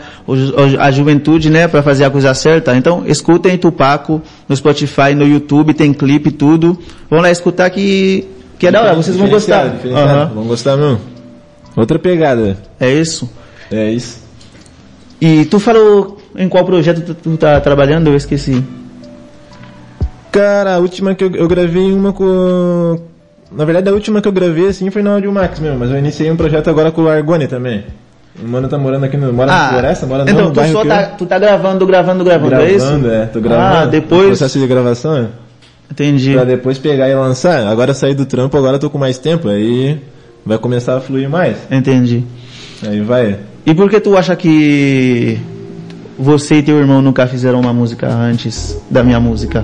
[0.81, 2.75] a juventude, né, pra fazer a coisa certa.
[2.77, 6.79] Então, escutem Tupaco no Spotify, no YouTube, tem clipe, tudo.
[7.11, 8.27] Vão lá escutar que,
[8.63, 9.75] que é da hora, vocês vão gostar.
[9.85, 10.31] Aham.
[10.33, 11.01] Vão gostar mesmo.
[11.75, 12.57] Outra pegada.
[12.79, 13.29] É isso.
[13.73, 14.23] É isso.
[15.21, 18.11] E tu falou em qual projeto tu, tu tá trabalhando?
[18.11, 18.63] Eu esqueci.
[20.31, 23.01] Cara, a última que eu, eu gravei uma com...
[23.51, 25.81] Na verdade, a última que eu gravei, assim, foi na Audio Max mesmo.
[25.81, 27.85] Mas eu iniciei um projeto agora com o Argone também.
[28.41, 29.33] O mano tá morando aqui no...
[29.33, 31.17] Mora na Floresta, mora no então tu só tá, eu.
[31.17, 32.87] tu tá gravando, gravando, gravando, é isso?
[32.87, 33.27] Gravando, é.
[33.27, 33.77] Tô gravando.
[33.77, 34.27] Ah, depois...
[34.29, 35.27] Processo de gravação, é.
[35.93, 36.33] Entendi.
[36.33, 37.67] Pra depois pegar e lançar.
[37.67, 39.49] Agora eu saí do trampo, agora eu tô com mais tempo.
[39.49, 40.01] Aí
[40.45, 41.59] vai começar a fluir mais.
[41.71, 42.25] Entendi.
[42.87, 43.39] Aí vai.
[43.67, 45.39] E por que tu acha que
[46.19, 49.63] você e teu irmão nunca fizeram uma música antes da minha música?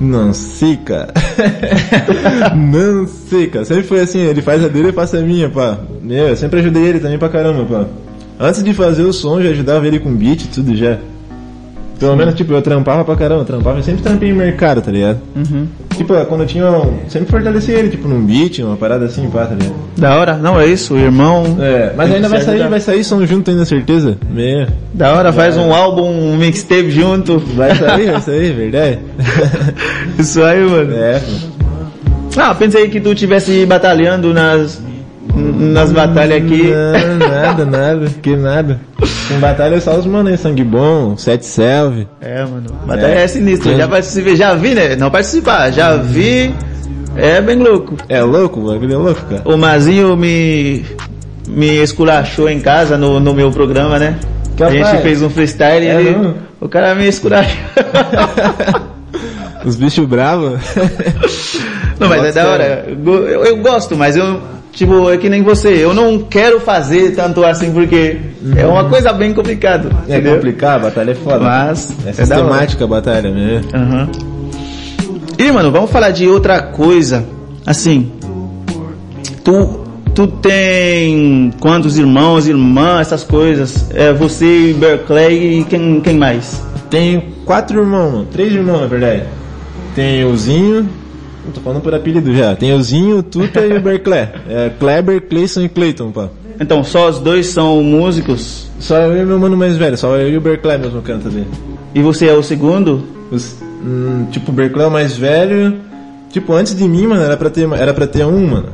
[0.00, 1.12] Não sei, cara.
[2.54, 3.64] não sei, cara.
[3.64, 5.78] Sempre foi assim, ele faz a dele e faço a minha, pá.
[6.00, 7.86] Meu, eu sempre ajudei ele também pra caramba, pá.
[8.38, 10.98] Antes de fazer o som, já ajudava ele com beat e tudo já.
[11.98, 15.18] Pelo menos, tipo, eu trampava pra caramba, trampava, eu sempre trampei em mercado, tá ligado?
[15.36, 15.66] Uhum.
[15.96, 17.08] Tipo, quando eu tinha um...
[17.08, 19.74] Sempre fortaleci ele, tipo, num beat, uma parada assim, pá, tá ligado?
[19.96, 20.34] Da hora?
[20.36, 21.56] Não, é isso, o irmão.
[21.60, 24.18] É, mas ainda vai sair, vai sair som junto ainda, certeza?
[24.28, 24.68] Meia.
[24.92, 27.38] Da hora, faz um álbum, um mixtape junto.
[27.38, 28.98] Vai sair, vai sair, verdade?
[30.18, 30.94] Isso aí, mano.
[30.96, 31.54] é, pô.
[32.36, 34.82] Ah, pensei que tu tivesse batalhando nas
[35.36, 36.70] nas batalhas aqui.
[36.70, 38.80] Não, nada, nada, que nada.
[39.34, 42.06] Em batalha é só os mano aí, sangue bom, sete selve.
[42.20, 42.66] É, mano.
[42.86, 43.28] Batalha é, É.
[43.28, 43.76] sinistra.
[43.76, 44.96] Já participei, já vi, né?
[44.96, 46.54] Não participar, já vi.
[47.16, 47.96] É bem louco.
[48.08, 49.42] É louco, o bagulho é louco, cara.
[49.44, 50.84] O Mazinho me
[51.46, 54.16] me esculachou em casa no, no meu programa, né?
[54.54, 54.88] A Capaz.
[54.88, 56.34] gente fez um freestyle e É ele, mesmo?
[56.60, 57.54] o cara me esculachou.
[59.64, 60.58] Os bichos bravos.
[61.98, 62.86] Não, mas é da hora.
[63.06, 64.40] Eu- eu gosto, mas eu,
[64.74, 65.68] tipo, é que nem você.
[65.68, 68.18] Eu não quero fazer tanto assim porque
[68.56, 69.90] é uma coisa bem complicada.
[70.08, 70.34] É entendeu?
[70.34, 71.40] complicado, a batalha é foda.
[71.40, 73.60] Mas é sistemática a batalha, né?
[73.72, 74.08] Aham.
[75.38, 77.24] E, mano, vamos falar de outra coisa.
[77.66, 78.12] Assim,
[79.42, 79.80] tu,
[80.14, 83.90] tu tem quantos irmãos, irmãs, essas coisas?
[83.94, 86.62] É você, Berkeley e quem, quem mais?
[86.90, 88.26] Tenho quatro irmãos, mano.
[88.30, 89.24] Três irmãos, na verdade.
[89.94, 90.88] Tem o Zinho.
[91.44, 92.54] Não tô falando por apelido já.
[92.56, 94.32] Tem o Zinho, o Tuta e o Berclé.
[94.48, 96.28] É Kleber, Cleison e Clayton, pá.
[96.60, 100.30] Então, só os dois são músicos Só eu e meu mano mais velho, só eu
[100.30, 101.44] e o Berclé mesmo canta ali.
[101.94, 103.02] e você é o segundo?
[103.30, 105.74] Os, hum, tipo, o Berclé é o mais velho.
[106.30, 108.66] Tipo, antes de mim, mano, era pra ter, era pra ter um, mano.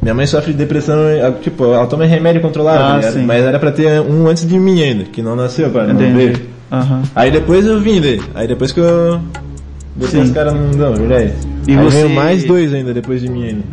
[0.00, 3.24] Minha mãe sofre de depressão, eh, tipo, ela toma remédio controlado, Ah, sim.
[3.24, 6.12] mas era pra ter um antes de mim ainda, que não nasceu, não Entendi.
[6.12, 6.40] veio.
[6.70, 7.02] Aham.
[7.16, 8.20] Aí depois eu vim daí.
[8.34, 9.20] Aí depois que eu.
[9.96, 10.20] Depois Sim.
[10.22, 11.32] os caras não dão, verdade.
[11.68, 13.64] E Aí você- mais dois ainda depois de mim ainda.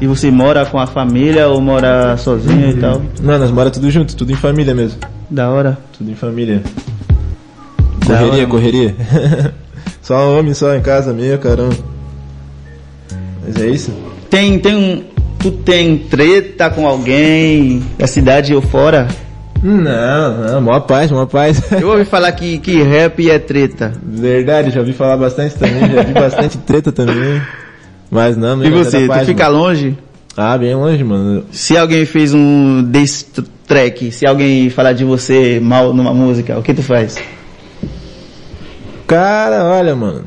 [0.00, 3.00] E você mora com a família ou mora sozinho e tal?
[3.22, 4.98] Não, nós mora tudo junto, tudo em família mesmo.
[5.30, 5.78] Da hora.
[5.96, 6.60] Tudo em família.
[8.06, 8.94] Da Correria, hora, correria.
[10.02, 11.76] só homem só em casa meio, caramba.
[13.46, 13.92] Mas é isso?
[14.28, 15.04] Tem, tem um.
[15.38, 19.06] Tu tem treta com alguém da cidade ou fora?
[19.66, 21.60] Não, não, mó paz, mó paz.
[21.80, 23.92] Eu ouvi falar que, que rap é treta.
[24.02, 27.40] Verdade, já ouvi falar bastante também, já vi bastante treta também.
[28.10, 29.58] Mas não, E meu, é você, da tu paz, fica mano.
[29.58, 29.98] longe?
[30.36, 31.44] Ah, bem longe, mano.
[31.50, 33.26] Se alguém fez um diss
[33.66, 37.16] track, se alguém falar de você mal numa música, o que tu faz?
[39.06, 40.24] Cara, olha, mano.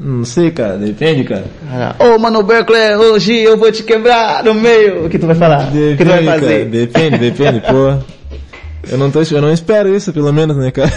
[0.00, 1.44] Não sei, cara, depende, cara.
[1.98, 5.06] Ô, mano Berkeley, hoje eu vou te quebrar no meio.
[5.06, 5.68] O que tu vai falar?
[5.68, 6.58] o que tu vai Depende, fazer?
[6.58, 7.94] cara, depende, depende, pô.
[8.90, 10.90] Eu não, tô, eu não espero isso, pelo menos, né, cara?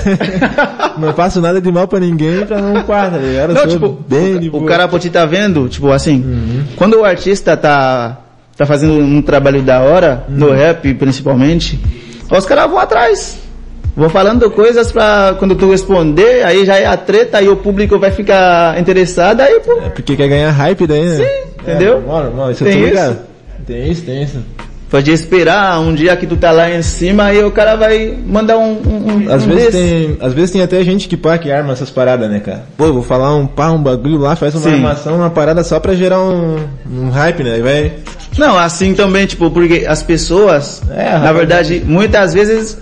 [0.97, 3.53] não faço nada de mal pra ninguém pra não par, tá ligado?
[3.53, 4.59] Não, tipo, bem o, o.
[4.59, 4.65] Uhum.
[4.65, 8.17] cara pode tá vendo, tipo assim, quando o artista tá,
[8.55, 10.35] tá fazendo um trabalho da hora, Uhum.
[10.37, 11.79] no rap principalmente,
[12.29, 13.37] os caras vão atrás.
[13.95, 17.97] Vão falando coisas pra quando tu responder, aí já é a treta, aí o público
[17.97, 21.15] vai ficar interessado, aí pô, É porque quer ganhar hype daí, né?
[21.17, 22.01] Sim, entendeu?
[22.07, 22.93] mano, mano, isso Tem eu tô isso?
[22.93, 23.17] ligado.
[23.65, 24.37] Tem isso, tem isso.
[24.89, 28.57] Pode esperar um dia que tu tá lá em cima, aí o cara vai mandar
[28.57, 29.77] um, um, Às um vezes desse.
[29.77, 32.63] tem, às vezes tem até gente que pá que arma essas paradas, né, cara?
[32.77, 34.73] Pô, vou falar um pá, um bagulho lá, faz uma Sim.
[34.75, 36.57] armação, uma parada só pra gerar um,
[36.89, 37.53] um hype, né?
[37.55, 37.91] Aí vai.
[38.37, 42.77] Não, assim também, tipo, porque as pessoas, É, na verdade, muitas vezes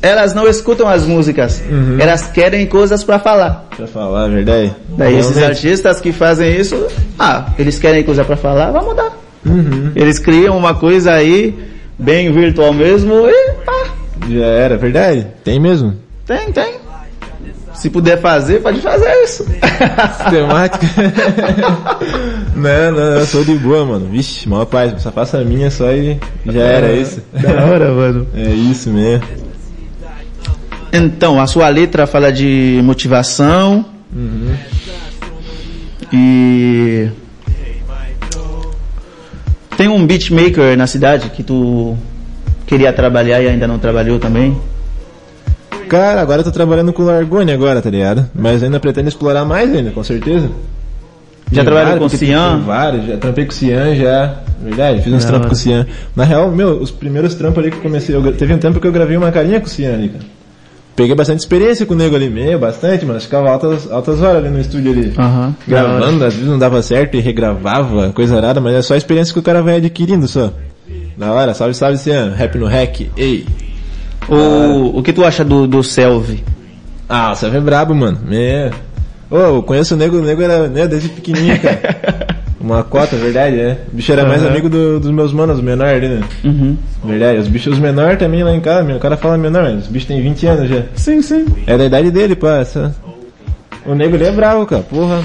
[0.00, 1.96] elas não escutam as músicas, Uhum.
[2.00, 3.66] elas querem coisas pra falar.
[3.76, 4.74] Pra falar a verdade.
[4.96, 5.58] Daí esses Realmente.
[5.58, 6.86] artistas que fazem isso,
[7.18, 9.12] ah, eles querem coisa pra falar, vamos dar.
[9.44, 9.92] Uhum.
[9.94, 11.58] Eles criam uma coisa aí,
[11.98, 13.86] bem virtual mesmo, e pá,
[14.28, 15.26] Já era, verdade?
[15.44, 15.96] Tem mesmo.
[16.26, 16.82] tem, tem.
[17.74, 19.44] Se puder fazer, pode fazer isso.
[20.30, 20.86] Temática.
[22.54, 24.06] não, não, eu sou de boa, mano.
[24.08, 27.20] Vixe, maior paz, só faço a minha só e já era isso.
[27.32, 28.26] da hora, mano.
[28.36, 29.24] É isso mesmo.
[30.92, 33.84] Então, a sua letra fala de motivação.
[34.14, 34.54] Uhum.
[36.12, 37.08] E
[39.76, 41.96] tem um beatmaker na cidade que tu
[42.66, 44.56] queria trabalhar e ainda não trabalhou também.
[45.88, 48.26] Cara, agora eu tô trabalhando com o Largone agora, tá ligado?
[48.34, 50.50] Mas ainda pretendo explorar mais ainda, com certeza.
[51.50, 52.60] Já trabalhou com o Cian?
[52.64, 54.36] Vários, já trampei com o Cian já.
[54.62, 55.86] Verdade, fiz uns trampos com o Cian.
[56.16, 58.86] Na real, meu, os primeiros trampos ali que eu comecei, eu, teve um tempo que
[58.86, 60.24] eu gravei uma carinha com o Cian ali, cara.
[60.94, 63.20] Peguei bastante experiência com o nego ali, meio, bastante, mano.
[63.20, 65.14] Ficava altas, altas horas ali no estúdio ali.
[65.16, 65.54] Aham.
[65.66, 69.32] Gravando, às vezes não dava certo e regravava, coisa rara, mas é só a experiência
[69.32, 70.52] que o cara vai adquirindo só.
[71.16, 72.34] Da hora, salve, salve, Cian.
[72.36, 73.46] Rap no hack, ei.
[74.28, 76.44] O, o que tu acha do, do Selvi?
[77.08, 78.18] Ah, você é brabo, mano.
[78.30, 78.70] É.
[79.30, 82.26] Ô, eu conheço o nego, o nego era né, desde pequenininho, cara.
[82.62, 83.78] Uma cota, verdade, é.
[83.92, 86.20] O bicho era mais amigo do- dos meus manos, os menores ali, né?
[86.44, 86.76] Uhum.
[87.04, 88.96] Verdade, os bichos menores também lá em casa, meu.
[88.96, 90.82] O cara fala menor, mas os bichos têm 20 anos já.
[90.94, 91.44] Sim, sim.
[91.66, 92.58] É da idade dele, pá.
[92.58, 92.94] Essa...
[93.84, 95.20] O nego ele é bravo, cara, porra.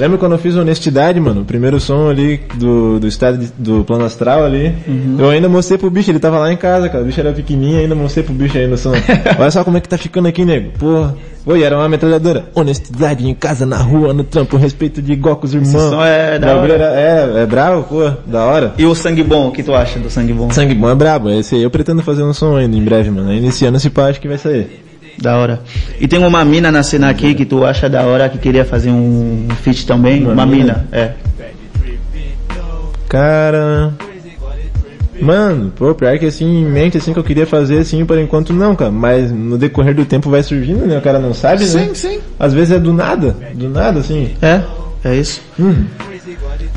[0.00, 1.42] Lembra quando eu fiz Honestidade, mano?
[1.42, 4.74] O primeiro som ali do, do estado de- do plano astral ali.
[5.18, 7.02] Eu ainda mostrei pro bicho, ele tava lá em casa, cara.
[7.04, 8.92] O bicho era pequenininho, ainda mostrei pro bicho aí no som.
[9.38, 10.70] Olha só como é que tá ficando aqui, nego.
[10.78, 11.14] Porra.
[11.46, 12.44] Oi, era uma metralhadora.
[12.54, 15.70] Honestidade em casa, na rua, no trampo, respeito de igual com os irmãos.
[15.90, 16.72] som é da hora.
[16.74, 17.00] era-
[17.38, 18.74] é, é bravo, pô, da hora.
[18.78, 20.50] E o Sangue Bom, o que tu acha do Sangue Bom?
[20.50, 23.32] Sangue bom é brabo, esse aí eu pretendo fazer um som ainda em breve, mano.
[23.32, 24.82] Esse ano esse pá acho que vai sair.
[25.20, 25.60] Da hora.
[26.00, 28.90] E tem uma mina na cena aqui que tu acha da hora que queria fazer
[28.90, 30.22] um feat também?
[30.22, 30.64] Uma Uma, mina?
[30.64, 30.88] mina?
[30.92, 31.12] é.
[33.08, 33.92] Cara.
[35.20, 38.54] Mano, pô, pior que assim, em mente assim que eu queria fazer assim, por enquanto
[38.54, 38.90] não, cara.
[38.90, 40.96] Mas no decorrer do tempo vai surgindo, né?
[40.96, 41.66] O cara não sabe, né?
[41.66, 42.20] Sim, sim.
[42.38, 44.30] Às vezes é do nada, do nada, assim.
[44.40, 44.62] É,
[45.04, 45.42] é isso.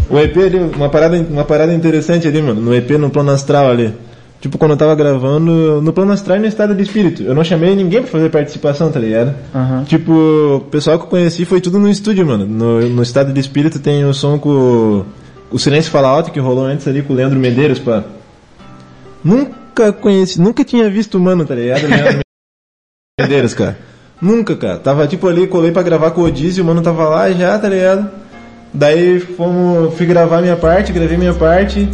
[0.10, 3.70] O EP ali, uma parada, uma parada interessante ali, mano, no EP no plano astral
[3.70, 3.94] ali.
[4.44, 7.24] Tipo, quando eu tava gravando, no plano astral e no estado de espírito.
[7.24, 9.34] Eu não chamei ninguém pra fazer participação, tá ligado?
[9.56, 9.86] Aham.
[9.86, 10.12] Tipo,
[10.58, 12.46] o pessoal que eu conheci foi tudo no estúdio, mano.
[12.46, 15.06] No, no estado de espírito tem o som com
[15.50, 18.04] o, Silêncio Fala Alto que rolou antes ali com o Leandro Medeiros, pá.
[19.24, 21.88] Nunca conheci, nunca tinha visto o mano, tá ligado?
[21.88, 22.20] Leandro
[23.18, 23.78] Medeiros, cara.
[24.22, 24.78] Nunca, cara.
[24.78, 27.70] Tava tipo ali, colei pra gravar com o Odísio, o mano tava lá já, tá
[27.70, 28.12] ligado?
[28.74, 31.88] Daí fomos, fui gravar minha parte, gravei minha parte.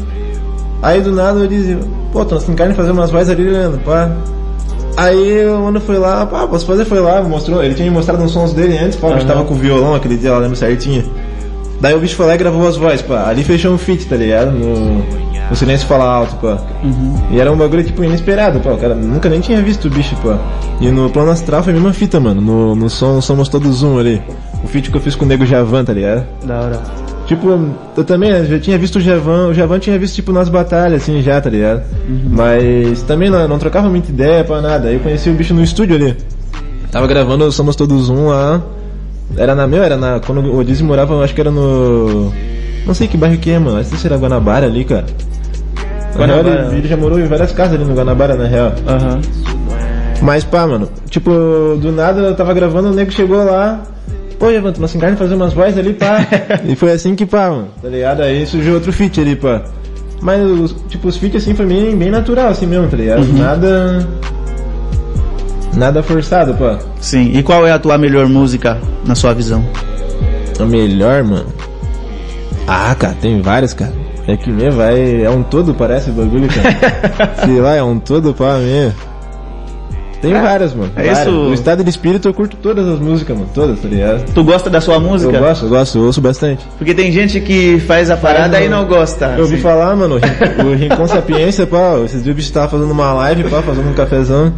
[0.82, 1.78] Aí do nada eu disse,
[2.12, 4.12] pô, tô sem carne fazer umas vozes ali, Leandro, pá.
[4.96, 8.22] Aí o mano foi lá, pá, posso fazer, foi lá, mostrou, ele tinha me mostrado
[8.24, 10.56] uns sons dele antes, pá, a gente tava com o violão aquele dia, eu lembro
[10.56, 11.04] certinho.
[11.82, 13.28] Daí o bicho foi lá e gravou as vozes, pá.
[13.28, 14.52] Ali fechou um feat, tá ligado?
[14.52, 14.98] No,
[15.50, 16.58] no Silêncio Fala Alto, pá.
[17.32, 18.72] E era um bagulho, tipo, inesperado, pá.
[18.72, 20.38] O cara nunca nem tinha visto o bicho, pá.
[20.82, 22.42] E no plano astral foi a mesma fita, mano.
[22.42, 24.22] No, no som, somos todos um ali.
[24.62, 26.26] O feat que eu fiz com o Nego Javan, tá ligado?
[26.44, 26.82] Da hora.
[27.30, 27.60] Tipo,
[27.96, 31.04] eu também eu já tinha visto o Javan, o Javan tinha visto tipo nas batalhas,
[31.04, 31.84] assim, já, tá ligado?
[32.28, 34.88] Mas também não, não trocava muita ideia pra nada.
[34.88, 36.18] Aí eu conheci o bicho no estúdio ali.
[36.92, 38.60] Tava gravando Somos Todos Um lá.
[39.38, 40.20] Era na meu, era na.
[40.20, 42.34] Quando o Odise morava, eu acho que era no.
[42.84, 43.78] Não sei que bairro que é, mano.
[43.78, 45.06] Acho que era Guanabara ali, cara.
[46.18, 46.68] Na real, Guanabara.
[46.70, 48.74] ele, ele já morou em várias casas ali no Guanabara, na real.
[48.88, 49.22] Aham.
[50.24, 51.30] Mas pá, mano, tipo,
[51.80, 53.84] do nada eu tava gravando, o nego chegou lá,
[54.40, 56.26] pô, Evan, tu não se encarna fazer umas vozes ali, pá.
[56.66, 58.22] e foi assim que pá, mano, tá ligado?
[58.22, 59.62] Aí surgiu outro feat ali, pá.
[60.22, 63.26] Mas, os, tipo, os feats assim foi bem, bem natural, assim mesmo, tá ligado?
[63.34, 64.08] Nada.
[65.76, 66.80] Nada forçado, pá.
[67.00, 67.32] Sim.
[67.34, 69.64] E qual é a tua melhor música na sua visão?
[70.60, 71.46] A melhor, mano.
[72.68, 73.94] Ah, cara, tem vários, cara.
[74.28, 75.24] É que mesmo, vai.
[75.24, 77.34] É um todo, parece o bagulho, cara.
[77.46, 78.58] Sei lá, é um todo pra
[80.28, 80.34] mim.
[80.34, 80.92] Tem várias, mano.
[80.96, 81.20] é várias.
[81.20, 81.30] isso.
[81.32, 83.50] O estado de espírito eu curto todas as músicas, mano.
[83.54, 84.26] Todas, tá ligado?
[84.34, 85.36] Tu gosta da sua música?
[85.36, 86.66] Eu gosto, eu gosto, eu ouço bastante.
[86.78, 89.34] Porque tem gente que faz a parada no- e não gosta.
[89.38, 89.64] Eu ouvi assim.
[89.64, 90.16] falar, mano,
[90.66, 93.94] o Rincon Sapiência, pá, esses dias o bicho tava fazendo uma live, pá, fazendo um
[93.94, 94.54] cafezão.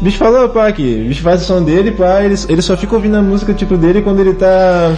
[0.00, 2.76] O bicho falou, pá, que o bicho faz o som dele, pá, ele, ele só
[2.76, 4.92] fica ouvindo a música, tipo, dele quando ele tá,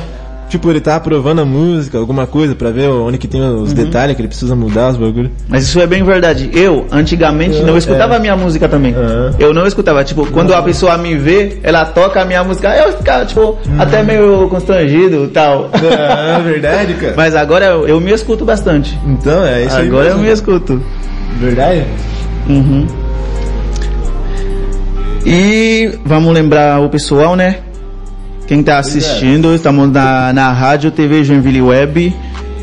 [0.48, 4.14] tipo, ele tá aprovando a música, alguma coisa, pra ver onde que tem os detalhes
[4.16, 5.30] que ele precisa mudar, os bagulho.
[5.48, 6.50] Mas isso é bem verdade.
[6.52, 7.78] Eu, antigamente, não É.
[7.78, 8.94] escutava a minha música também.
[8.94, 9.34] Aham.
[9.38, 10.04] Eu não escutava.
[10.04, 13.56] Tipo, quando a pessoa me vê, ela toca a minha música, eu ficava, tipo, Uhum.
[13.80, 15.70] até meio constrangido e tal.
[15.74, 17.14] Ah, verdade, cara.
[17.16, 18.98] Mas agora eu, eu me escuto bastante.
[19.06, 19.86] Então, é isso aí.
[19.88, 20.22] Agora eu mesmo.
[20.26, 20.82] me escuto.
[21.40, 21.84] Verdade?
[22.48, 22.86] Uhum.
[25.24, 27.56] E vamos lembrar o pessoal, né?
[28.46, 32.14] Quem tá assistindo, estamos na, na Rádio TV Joinville Web,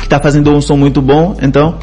[0.00, 1.78] que tá fazendo um som muito bom, então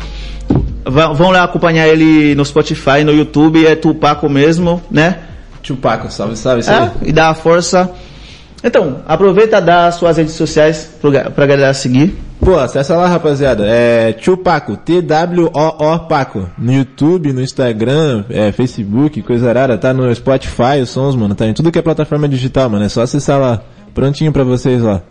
[1.15, 5.28] vão lá acompanhar ele no Spotify, no YouTube, é Tupaco mesmo, né?
[5.61, 6.83] Chupaco, salve, salve, isso aí.
[6.83, 7.89] É, e dá a força.
[8.63, 10.89] Então, aproveita dar suas redes sociais
[11.33, 12.17] pra galera seguir.
[12.39, 13.65] Pô, acessa lá, rapaziada.
[13.67, 16.49] É Chupaco, T-W-O-O Paco.
[16.57, 19.77] No YouTube, no Instagram, é, Facebook, coisa rara.
[19.77, 21.35] Tá no Spotify, os sons, mano.
[21.35, 22.85] Tá em tudo que é plataforma digital, mano.
[22.85, 23.61] É só acessar lá.
[23.93, 25.01] Prontinho pra vocês lá.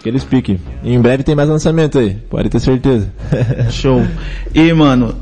[0.00, 0.60] Aqueles pique.
[0.82, 2.14] E em breve tem mais lançamento aí.
[2.30, 3.10] Pode ter certeza.
[3.70, 4.06] Show.
[4.54, 5.14] E, mano,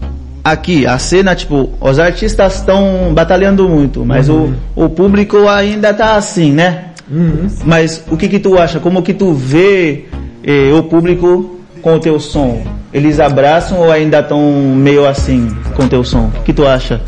[0.51, 6.17] aqui, a cena, tipo, os artistas estão batalhando muito, mas o, o público ainda tá
[6.17, 6.85] assim, né?
[7.65, 8.79] Mas o que que tu acha?
[8.79, 10.05] Como que tu vê
[10.45, 12.63] eh, o público com o teu som?
[12.93, 14.41] Eles abraçam ou ainda estão
[14.75, 16.31] meio assim com o teu som?
[16.39, 17.01] O que tu acha?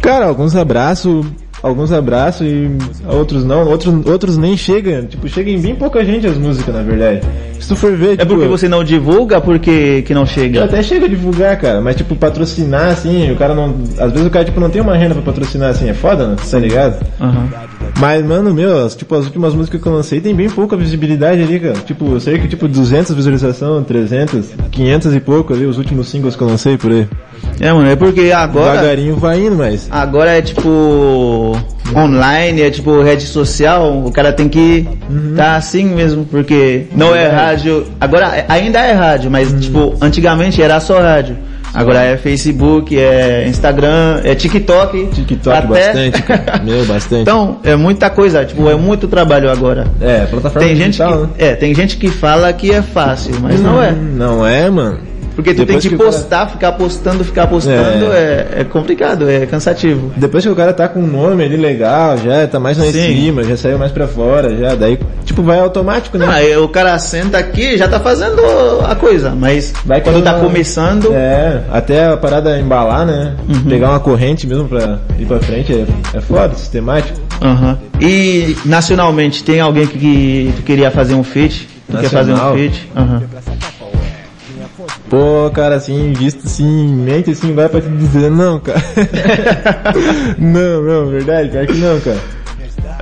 [0.00, 1.26] Cara, alguns abraços,
[1.62, 2.70] alguns abraços e
[3.06, 6.82] outros não, outros, outros nem chegam, tipo, chega em bem pouca gente as músicas, na
[6.82, 7.20] verdade.
[7.58, 10.64] Se tu for ver, É tipo, porque você não divulga, porque que não chega?
[10.64, 13.74] até chega a divulgar, cara, mas tipo, patrocinar assim, o cara não.
[13.98, 16.36] Às vezes o cara tipo, não tem uma renda pra patrocinar assim, é foda, né?
[16.50, 17.04] Tá ligado?
[17.20, 17.48] Aham.
[17.98, 21.42] Mas, mano, meu, as- tipo, as últimas músicas que eu lancei tem bem pouca visibilidade
[21.42, 21.74] ali, cara.
[21.84, 26.42] Tipo, cerca de tipo 200 visualização, 300, 500 e pouco ali, os últimos singles que
[26.42, 27.06] eu lancei por aí.
[27.58, 28.72] É, mano, é porque agora.
[28.72, 29.86] Devagarinho vai indo, mas.
[29.90, 31.56] Agora é tipo
[31.94, 34.86] online, é tipo rede social, o cara tem que
[35.36, 37.86] tá assim mesmo, porque não é rádio.
[38.00, 41.36] Agora ainda é rádio, mas tipo, antigamente era só rádio.
[41.72, 45.06] Agora é Facebook, é Instagram, é TikTok.
[45.06, 46.60] TikTok até- bastante, cara.
[46.64, 47.22] Meu, bastante.
[47.22, 49.86] então, é muita coisa, tipo, é muito trabalho agora.
[50.00, 51.50] é, plataforma Tem gente, digital, que, né?
[51.50, 53.90] é, tem gente que fala que é fácil, mas não é.
[53.92, 54.98] Hum, Não é, mano.
[55.34, 58.64] Porque tu Depois tem que que o cara- postar, ficar postando, ficar postando, é, é
[58.64, 60.12] complicado, é cansativo.
[60.16, 62.92] Depois que o cara tá com um nome ali legal, já tá mais lá em
[62.92, 63.14] Sim.
[63.16, 66.26] cima, já saiu mais pra fora, já, daí, tipo, vai automático, né?
[66.28, 68.40] Aí o cara senta aqui já tá fazendo
[68.86, 73.34] a coisa, mas Vai quando tá começando, É, até a parada embalar, né?
[73.48, 73.62] Uhum.
[73.70, 75.86] Pegar uma corrente mesmo pra ir pra frente é,
[76.18, 77.18] é foda, sistemático.
[77.40, 77.78] Aham.
[78.00, 81.68] E nacionalmente tem alguém que, que tu queria fazer um feat?
[81.90, 82.54] Tu quer fazer um Nacional?
[82.56, 82.90] feat?
[82.96, 83.22] Aham.
[85.08, 88.80] Pô, cara, assim, visto assim, mente assim, vai pra te dizer, não, cara.
[90.38, 92.39] não, não, verdade, pior que não, cara.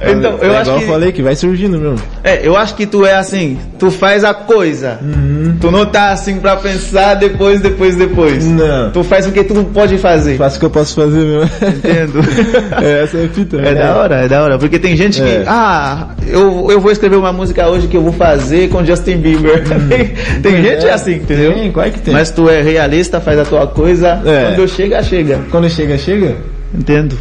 [0.03, 1.99] Então, eu é acho igual que- eu falei que vai surgindo mesmo.
[2.23, 4.99] É, eu acho que tu é assim, tu faz a coisa.
[5.03, 5.57] Uhum.
[5.61, 8.45] Tu não tá assim pra pensar depois, depois, depois.
[8.47, 8.91] Não.
[8.93, 10.37] Tu faz o que tu pode fazer.
[10.37, 11.51] Faço o que eu posso fazer mesmo.
[11.77, 12.21] Entendo.
[12.83, 13.57] é, essa é a fita.
[13.57, 13.75] É né?
[13.75, 14.59] da hora, é da hora.
[14.59, 15.45] Porque tem gente que, É.
[15.47, 19.63] ah, eu, eu vou escrever uma música hoje que eu vou fazer com Justin Bieber.
[19.89, 21.53] tem tem gente É, assim, entendeu?
[21.55, 22.15] tem, claro que tem.
[22.15, 24.21] Mas tu é realista, faz a tua coisa.
[24.25, 24.55] É.
[24.55, 25.41] Quando chega, chega.
[25.51, 26.37] Quando chega, chega.
[26.75, 27.17] Entendo.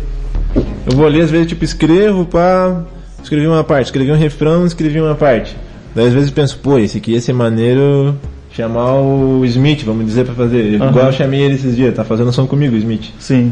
[0.90, 2.82] Eu vou ali, às vezes, tipo, escrevo, pá,
[3.22, 5.54] escrevi uma parte, escrevi um refrão, escrevi uma parte.
[5.94, 8.16] Daí, às vezes, eu penso, pô, esse aqui ia ser maneiro
[8.54, 10.82] chamar o Smith, vamos dizer, pra fazer.
[10.82, 10.90] Aham.
[10.90, 13.12] Igual eu chamei ele esses dias, tá fazendo som comigo, o Smith.
[13.20, 13.52] Sim.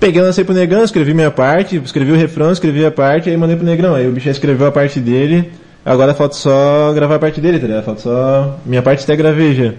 [0.00, 3.56] Peguei, lancei pro Negrão, escrevi minha parte, escrevi o refrão, escrevi a parte, aí mandei
[3.56, 3.94] pro Negrão.
[3.94, 5.50] Aí o bicho escreveu a parte dele,
[5.84, 7.84] agora falta só gravar a parte dele, tá ligado?
[7.84, 8.58] Falta só...
[8.64, 9.74] Minha parte até gravei já.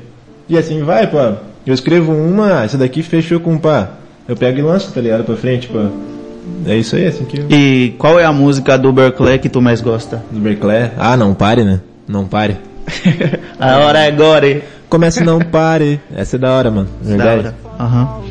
[0.47, 1.17] E assim vai, pô.
[1.65, 3.89] Eu escrevo uma, ah, essa daqui fechou com pá.
[4.28, 5.23] Eu pego e lanço, tá ligado?
[5.23, 5.88] Pra frente, pô.
[6.65, 7.45] É isso aí, assim que...
[7.49, 10.21] E qual é a música do Berkeley que tu mais gosta?
[10.31, 10.91] Do Berkeley.
[10.97, 11.79] Ah, não pare, né?
[12.07, 12.57] Não pare.
[13.59, 14.61] a hora é agora?
[14.89, 15.99] Começa não pare.
[16.15, 16.87] Essa é da hora, mano.
[17.01, 17.39] Da Verdade.
[17.39, 17.55] hora.
[17.79, 18.21] Aham.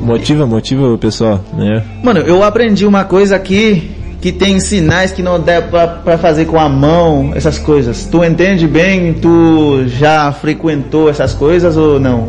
[0.00, 1.82] Motiva, motiva o pessoal, né?
[2.02, 3.90] Mano, eu aprendi uma coisa aqui
[4.20, 8.06] que tem sinais que não dá pra, pra fazer com a mão, essas coisas.
[8.06, 9.14] Tu entende bem?
[9.14, 12.28] Tu já frequentou essas coisas ou não?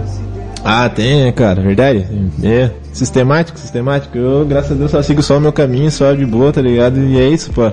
[0.63, 2.05] Ah, tem, né, cara, verdade.
[2.43, 4.17] É, sistemático, sistemático.
[4.17, 6.99] Eu, graças a Deus, só sigo só o meu caminho, só de boa, tá ligado?
[6.99, 7.71] E é isso, pô.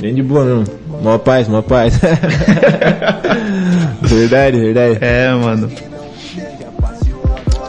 [0.00, 0.64] Bem de boa mesmo.
[1.02, 1.98] Mó paz, mó paz.
[4.02, 4.98] verdade, verdade.
[5.00, 5.70] É, mano.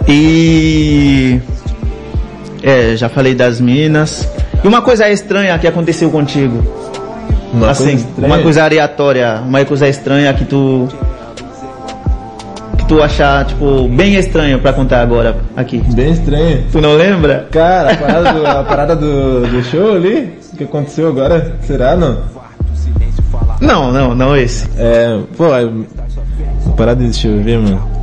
[0.07, 1.39] E.
[2.61, 4.27] É, já falei das minas.
[4.63, 6.63] E uma coisa estranha que aconteceu contigo?
[7.53, 10.87] Uma assim, coisa uma coisa aleatória, uma coisa estranha que tu.
[12.87, 15.81] Tu achar, tipo, bem estranho pra contar agora aqui.
[15.93, 16.63] Bem estranha.
[16.71, 17.47] Tu não lembra?
[17.51, 21.95] Cara, a parada, do, a parada do, do show ali, o que aconteceu agora, será
[21.95, 22.17] não?
[23.61, 24.69] Não, não, não esse.
[24.77, 27.94] É, pô, a a parada, deixa eu ver, mano.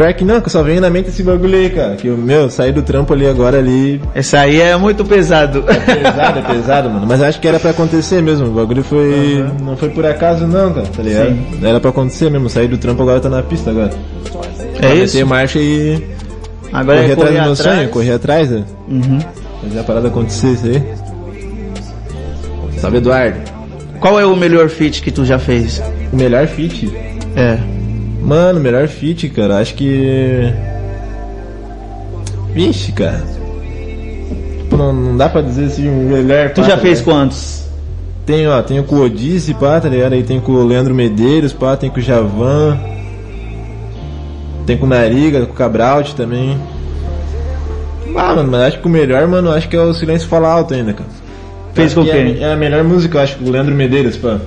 [0.00, 1.94] Pior que não, que eu só venho na mente esse bagulho aí, cara.
[1.94, 4.00] Que o meu, saí do trampo ali agora ali.
[4.14, 5.62] Esse aí é muito pesado.
[5.62, 7.04] Pesado, é pesado, mano.
[7.06, 8.46] Mas acho que era pra acontecer mesmo.
[8.46, 9.44] O bagulho foi.
[9.60, 11.36] Não foi por acaso não, cara, tá ligado?
[11.62, 12.48] Era pra acontecer mesmo.
[12.48, 13.90] Saí do trampo agora tá na pista agora.
[14.80, 15.16] É isso?
[15.16, 16.02] Meter marcha e.
[16.72, 17.76] Agora correr é atrás do meu atrás.
[17.76, 18.64] sonho, correr atrás, né?
[18.88, 19.18] Uhum.
[19.64, 20.82] Fazer a parada acontecer isso aí.
[22.78, 23.38] Salve Eduardo.
[24.00, 25.78] Qual é o melhor feat que tu já fez?
[26.10, 26.90] O melhor fit.
[27.36, 27.58] É.
[28.20, 29.58] Mano, melhor fit, cara.
[29.58, 30.52] Acho que.
[32.52, 33.22] Vixe, cara.
[34.60, 36.50] Tipo, Não, não dá pra dizer assim, o melhor.
[36.50, 37.14] Tu pá, já tá fez ligado?
[37.14, 37.60] quantos?
[38.26, 40.12] Tem, ó, tem com o Odice, pá, tá ligado?
[40.12, 42.78] Aí tem com o Leandro Medeiros, pá, tem com o Javan.
[44.66, 46.56] Tem com o Nariga, com o Cabralt também.
[48.16, 50.74] Ah, mano, mas acho que o melhor, mano, acho que é o Silêncio Fala Alto
[50.74, 51.08] ainda, cara.
[51.74, 52.38] Fez com que quem?
[52.38, 54.38] É, é a melhor música, eu acho, o Leandro Medeiros, pá.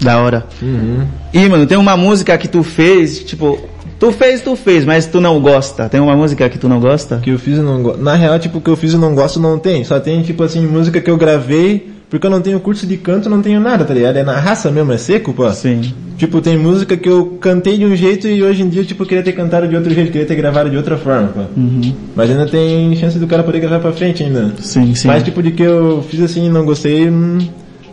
[0.00, 0.46] Da hora.
[0.62, 1.06] Uhum.
[1.32, 3.58] E, mano, tem uma música que tu fez, tipo,
[3.98, 5.88] tu fez, tu fez, mas tu não gosta.
[5.88, 7.18] Tem uma música que tu não gosta?
[7.18, 8.02] que eu fiz eu não gosto.
[8.02, 9.84] Na real, tipo, o que eu fiz eu não gosto não tem.
[9.84, 13.28] Só tem, tipo assim, música que eu gravei, porque eu não tenho curso de canto,
[13.28, 14.16] não tenho nada, tá ligado?
[14.16, 15.50] É na raça mesmo, é seco, pô.
[15.52, 15.92] Sim.
[16.16, 19.22] Tipo, tem música que eu cantei de um jeito e hoje em dia, tipo, queria
[19.22, 21.40] ter cantado de outro jeito, queria ter gravado de outra forma, pô.
[21.56, 21.92] Uhum.
[22.16, 24.52] Mas ainda tem chance do cara poder gravar pra frente ainda.
[24.60, 25.06] Sim, sim.
[25.06, 27.38] Mas, tipo, de que eu fiz assim e não gostei, hum,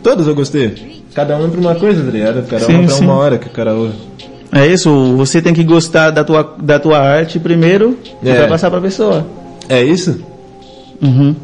[0.02, 0.74] todos eu gostei.
[1.16, 2.46] Cada um pra uma coisa, tá ligado?
[2.46, 3.04] Cada Sim, um pra sim.
[3.04, 3.94] uma hora que o cara ouve.
[4.52, 8.34] É isso, você tem que gostar da tua, da tua arte primeiro É.
[8.34, 9.26] vai passar pra pessoa.
[9.66, 10.20] É isso?
[11.02, 11.34] Uhum.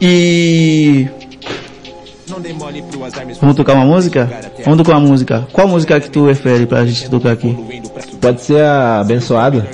[0.00, 1.06] E.
[3.40, 4.28] Vamos tocar uma música?
[4.64, 5.46] Vamos tocar uma música.
[5.52, 7.56] Qual música que tu refere pra gente tocar aqui?
[8.20, 9.68] Pode ser a abençoada.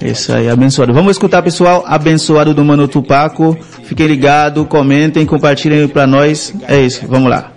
[0.00, 0.92] Isso aí, abençoado.
[0.92, 1.84] Vamos escutar, pessoal.
[1.86, 3.56] Abençoado do Mano Tupaco.
[3.84, 6.54] Fiquem ligados, comentem, compartilhem pra nós.
[6.68, 7.50] É isso, vamos lá.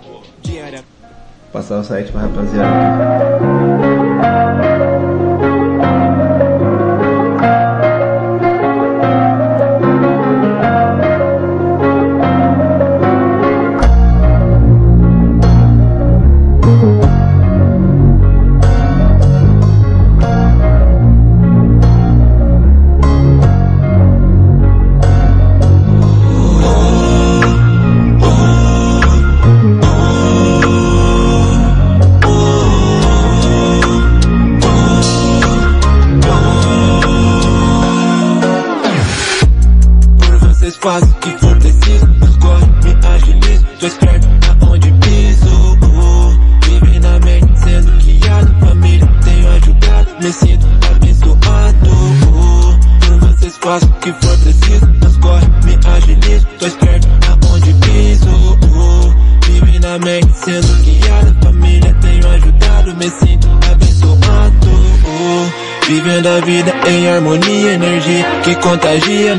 [1.52, 3.87] Passar o site pra rapaziada.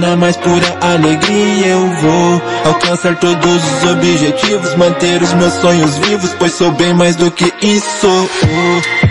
[0.10, 1.68] Na mais pura alegria.
[1.68, 7.16] Eu vou alcançar todos os objetivos, manter os meus sonhos vivos, pois sou bem mais
[7.16, 8.30] do que isso.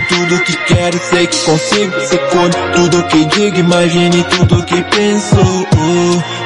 [0.09, 2.01] Tudo que quero, sei que consigo.
[2.01, 5.37] Secundo tudo que digo, imagine tudo que penso.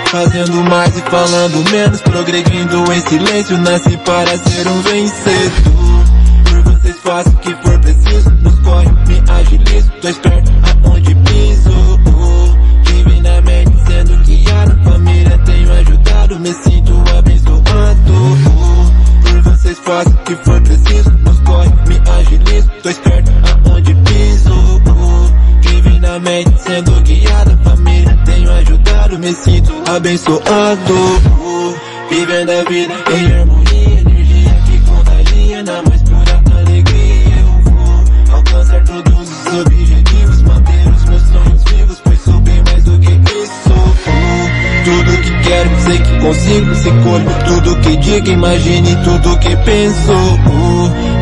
[0.07, 6.05] Fazendo mais e falando menos, progredindo em silêncio, nasci para ser um vencedor.
[6.44, 10.53] Por vocês faço o que for preciso Nos corre, me agilizo Tô esperto
[10.84, 11.14] aonde
[30.03, 31.22] abençoado
[32.11, 38.82] Vivendo a vida em harmonia Energia que contagia na mais pura alegria Eu vou alcançar
[38.82, 43.72] todos os objetivos Manter os meus sonhos vivos Pois sou bem mais do que isso
[44.84, 45.98] Tudo que quero, sei
[47.82, 50.38] critica, imagine tudo que pensou.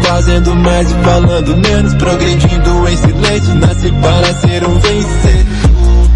[0.03, 6.11] Fazendo mais e falando menos, progredindo em silêncio, nasce para ser um vencedor.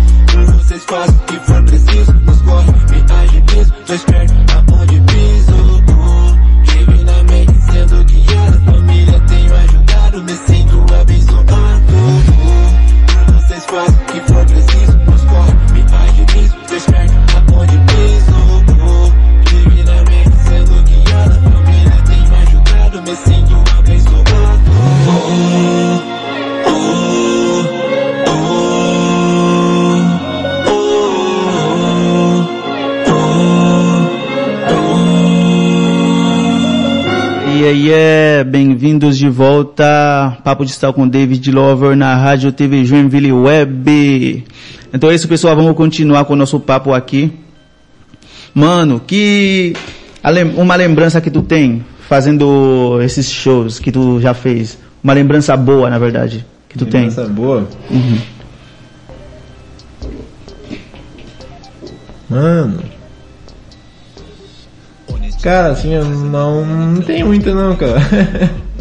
[0.58, 1.23] Vocês fazem
[3.94, 4.23] agilizo, tô
[38.84, 44.44] bem-vindos de volta, Papo de Sal com David Lover na Rádio TV Joinville Web.
[44.92, 47.32] Então é isso pessoal, vamos continuar com o nosso papo aqui.
[48.52, 49.72] Mano, que
[50.54, 55.88] uma lembrança que tu tem fazendo esses shows que tu já fez, uma lembrança boa
[55.88, 57.08] na verdade, que tu tem.
[57.08, 57.66] Lembrança boa.
[62.28, 62.82] Mano.
[65.42, 68.00] Cara, assim, eu não, não tenho muita não, cara.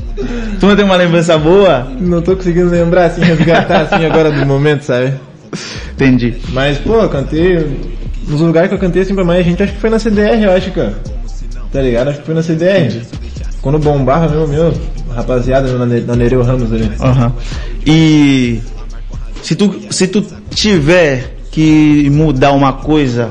[0.59, 1.87] Tu não tem uma lembrança boa?
[1.99, 5.13] não tô conseguindo lembrar, assim, resgatar, assim, agora do momento, sabe?
[5.93, 6.35] Entendi.
[6.49, 7.79] Mas, pô, eu cantei.
[8.27, 10.51] Nos lugares que eu cantei assim pra mais gente, acho que foi na CDR, eu
[10.51, 10.93] acho, cara.
[11.71, 12.09] Tá ligado?
[12.09, 13.01] Acho que foi na CDR.
[13.61, 14.73] Quando bombava meu, meu,
[15.13, 16.89] rapaziada na, na Nereu Ramos ali.
[16.99, 17.33] Aham.
[17.85, 18.61] E
[19.41, 23.29] se tu, se tu tiver que mudar uma coisa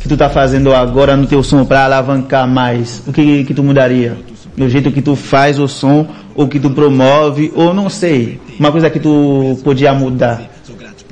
[0.00, 3.62] que tu tá fazendo agora no teu som pra alavancar mais, o que que tu
[3.62, 4.16] mudaria?
[4.56, 8.70] Do jeito que tu faz o som, ou que tu promove, ou não sei, uma
[8.70, 10.48] coisa que tu podia mudar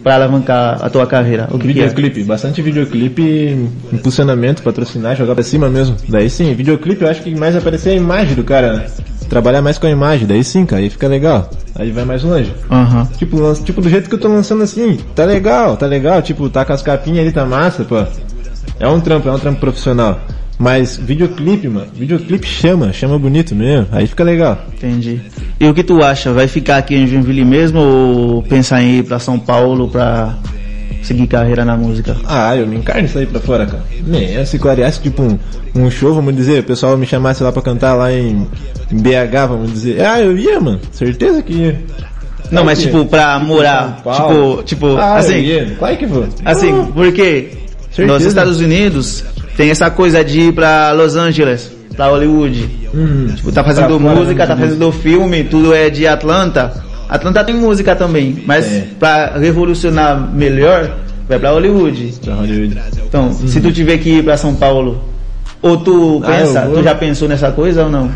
[0.02, 1.48] pra alavancar a tua carreira.
[1.50, 1.86] O que, que é?
[1.86, 5.96] Videoclipe, bastante videoclipe, impulsionamento, patrocinar, jogar pra cima mesmo.
[6.08, 8.86] Daí sim, videoclipe eu acho que mais aparecer a imagem do cara, né?
[9.28, 11.48] Trabalhar mais com a imagem, daí sim, cara, aí fica legal.
[11.74, 12.52] Aí vai mais longe.
[12.70, 13.08] Aham.
[13.16, 16.64] Tipo, tipo, do jeito que eu tô lançando assim, tá legal, tá legal, tipo, tá
[16.64, 18.04] com as capinhas ali, tá massa, pô.
[18.78, 20.20] É um trampo, é um trampo profissional.
[20.58, 24.58] Mas videoclipe, mano, videoclipe chama, chama bonito mesmo, aí fica legal.
[24.74, 25.20] Entendi.
[25.58, 26.32] E o que tu acha?
[26.32, 30.36] Vai ficar aqui em Joinville mesmo ou pensar em ir pra São Paulo pra
[31.02, 32.16] seguir carreira na música?
[32.26, 33.82] Ah, eu me encarno isso aí pra fora, cara.
[34.06, 35.36] Nem, se clareasse tipo um,
[35.74, 38.46] um show, vamos dizer, o pessoal me chamasse lá pra cantar lá em,
[38.92, 40.00] em BH, vamos dizer.
[40.04, 41.80] Ah, eu ia, mano, certeza que ia.
[42.52, 45.42] Não, mas tipo, pra morar, tipo, tipo, Ah, assim,
[45.78, 46.26] claro que vou.
[46.44, 47.48] assim, porque
[47.90, 48.06] Certeza.
[48.18, 49.24] nos Estados Unidos
[49.56, 52.68] tem essa coisa de ir pra Los Angeles, pra Hollywood.
[52.94, 53.26] Uhum.
[53.34, 56.72] Tipo, tá fazendo Pra música, tá fazendo filme, tudo é de Atlanta.
[57.08, 58.84] Atlanta tem música também, mas É.
[58.98, 60.96] pra revolucionar melhor,
[61.28, 62.14] vai pra Hollywood.
[62.24, 62.78] Pra Hollywood.
[63.06, 65.02] Então, se tu tiver que ir pra São Paulo,
[65.60, 66.76] ou tu Ah, pensa, vou.
[66.76, 68.10] tu já pensou nessa coisa ou não?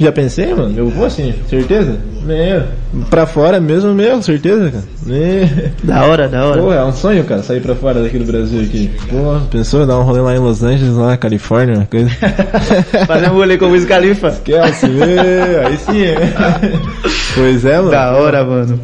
[0.00, 0.74] Já pensei, mano?
[0.76, 1.98] Eu vou assim, certeza?
[2.24, 2.62] Meu,
[3.10, 4.84] pra fora mesmo, meu, certeza, cara.
[5.04, 5.48] Meu.
[5.82, 6.62] Da hora, da hora.
[6.62, 8.90] Pô, é um sonho, cara, sair pra fora daqui do Brasil aqui.
[9.08, 12.10] Pô, pensou dar um rolê lá em Los Angeles, lá na Califórnia, uma coisa.
[13.06, 14.30] Fazer um rolê com o Wiz Khalifa.
[14.44, 16.16] Kelsey, meu, aí sim, é.
[17.34, 17.90] Pois é, mano.
[17.90, 18.78] Da hora, mano.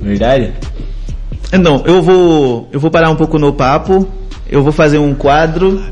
[0.00, 0.52] Verdade?
[1.52, 4.06] Então, eu vou, eu vou parar um pouco no papo.
[4.50, 5.82] Eu vou fazer um quadro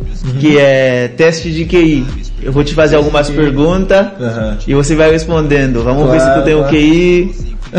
[0.40, 2.06] que é teste de QI.
[2.42, 4.58] Eu vou te fazer algumas perguntas Aham.
[4.66, 5.82] e você vai respondendo.
[5.82, 6.72] Vamos ver se tu Claro, tem o claro.
[6.74, 7.34] QI.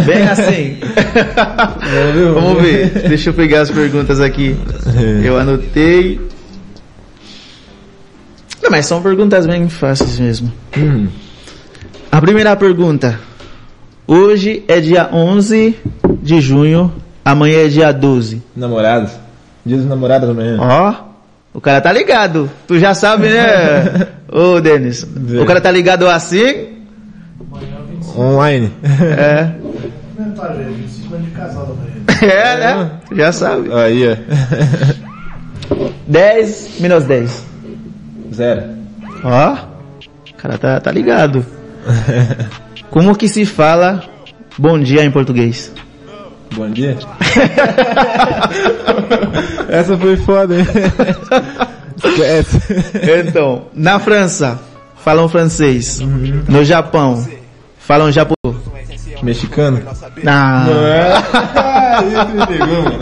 [0.05, 0.77] Bem assim.
[2.33, 2.89] vamos ver.
[3.07, 4.55] Deixa eu pegar as perguntas aqui.
[4.95, 5.27] É.
[5.27, 6.19] Eu anotei.
[8.61, 10.51] Não, mas são perguntas bem fáceis mesmo.
[10.77, 11.07] Hum.
[12.11, 13.19] A primeira pergunta.
[14.05, 15.75] Hoje é dia 11
[16.21, 16.93] de junho,
[17.25, 18.41] amanhã é dia 12.
[18.55, 19.11] Namorados.
[19.67, 20.57] Dia dos namorados amanhã.
[20.59, 20.93] Ó,
[21.53, 22.49] o cara tá ligado.
[22.65, 24.07] Tu já sabe, né?
[24.31, 25.03] Ô, Denis.
[25.41, 26.77] O cara tá ligado assim?
[28.17, 28.71] Online.
[28.83, 29.51] É.
[32.19, 32.91] É, né?
[33.11, 33.71] Já sabe.
[33.73, 34.15] Aí, ó.
[36.07, 37.45] 10 menos 10.
[38.33, 38.63] Zero.
[39.23, 41.45] Ó, o cara tá, tá ligado.
[42.89, 44.03] Como que se fala
[44.57, 45.71] bom dia em português?
[46.55, 46.97] Bom dia.
[49.69, 50.65] Essa foi foda, hein?
[52.03, 52.57] Esquece.
[53.27, 54.59] Então, na França,
[55.03, 55.99] falam francês.
[56.47, 57.25] No Japão,
[57.79, 58.35] falam japonês.
[59.23, 59.81] Mexicano.
[60.27, 60.67] Ah,
[62.07, 62.99] Isso me pegou, mano.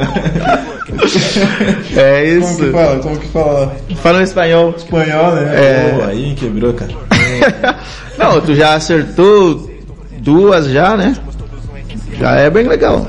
[1.98, 2.72] é Como que isso.
[2.72, 3.00] fala?
[3.00, 3.76] Como que fala?
[3.98, 4.74] Falam espanhol.
[4.78, 5.52] Espanhol, né?
[5.56, 5.90] É.
[5.98, 6.92] Pô, aí quebrou, cara.
[8.18, 9.70] Não, tu já acertou
[10.20, 11.18] duas já, né?
[12.18, 13.06] Já é bem legal.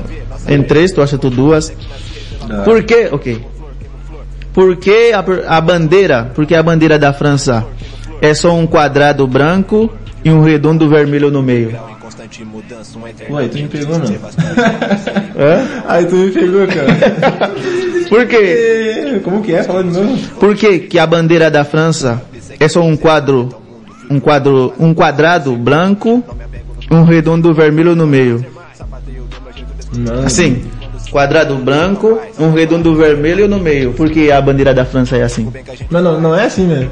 [0.47, 1.73] Em três, tu acertou duas.
[2.63, 3.09] Por quê?
[3.11, 3.41] Ok.
[4.53, 5.23] Por que a,
[5.57, 7.65] a bandeira, por que a bandeira da França
[8.21, 9.89] é só um quadrado branco
[10.23, 11.77] e um redondo vermelho no meio?
[13.37, 14.15] Aí tu me pegou, mano.
[15.37, 15.83] Hã?
[15.87, 17.53] Aí tu me pegou, cara.
[18.09, 18.35] Por quê?
[19.15, 19.63] É, Como que é?
[19.63, 20.17] Fala de novo.
[20.39, 22.21] Por que, que a bandeira da França
[22.59, 23.49] é só um quadro,
[24.09, 26.23] um quadro, um quadrado branco,
[26.89, 28.45] um redondo vermelho no meio?
[29.95, 30.23] Não.
[30.25, 30.63] Assim,
[31.11, 33.93] quadrado branco, um redondo vermelho no meio.
[33.93, 35.51] Por que a bandeira da França é assim?
[35.89, 36.87] Mas não, não é assim, né?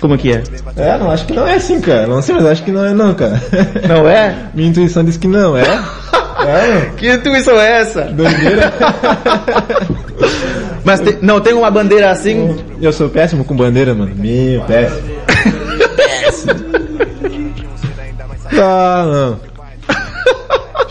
[0.00, 0.42] Como que é?
[0.76, 2.06] É, não, acho que não é assim, cara.
[2.06, 3.42] Não sei, mas acho que não é não, cara.
[3.88, 4.34] Não é?
[4.54, 5.64] Minha intuição diz que não, é?
[6.40, 6.90] É.
[6.96, 8.02] Que intuição é essa?
[8.02, 8.72] Doideira.
[10.84, 12.56] Mas tem- não tem uma bandeira assim?
[12.80, 14.12] Eu sou péssimo com bandeira, mano.
[14.14, 15.02] Meu, péssimo.
[15.96, 16.54] péssimo.
[18.54, 19.40] Tá, não.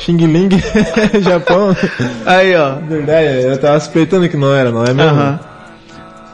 [0.08, 0.50] Xing Ling,
[1.22, 1.76] Japão.
[2.26, 2.76] Aí, ó.
[2.76, 5.02] Verdade, eu tava suspeitando que não era, não é mesmo?
[5.12, 5.40] Aham.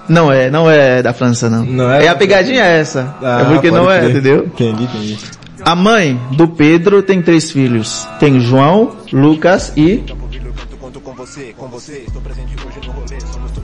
[0.08, 1.66] Não é, não é da França, não.
[1.66, 2.06] Não é?
[2.06, 3.16] é a pegadinha é essa.
[3.20, 4.12] Ah, é porque não é, crer.
[4.12, 4.46] entendeu?
[4.46, 5.18] Entendi, entendi.
[5.66, 8.08] A mãe do Pedro tem três filhos.
[8.20, 10.04] Tem João, Lucas e...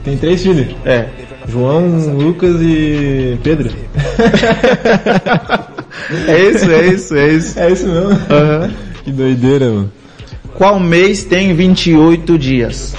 [0.02, 0.74] Tem três filhos.
[0.84, 1.06] É.
[1.46, 1.86] João,
[2.16, 3.70] Lucas e Pedro.
[6.26, 7.58] É isso, é isso, é isso.
[7.58, 8.10] É isso mesmo?
[8.30, 8.70] Aham.
[9.04, 9.92] Que doideira, mano.
[10.60, 12.94] Qual mês tem 28 dias?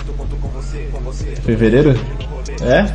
[1.46, 1.96] Fevereiro?
[2.60, 2.88] É?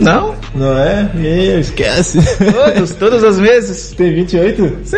[0.00, 0.34] Não?
[0.54, 1.10] Não é?
[1.12, 2.18] Meu, esquece.
[2.50, 3.92] Todos, todos os meses?
[3.94, 4.78] Tem 28?
[4.84, 4.96] Sim.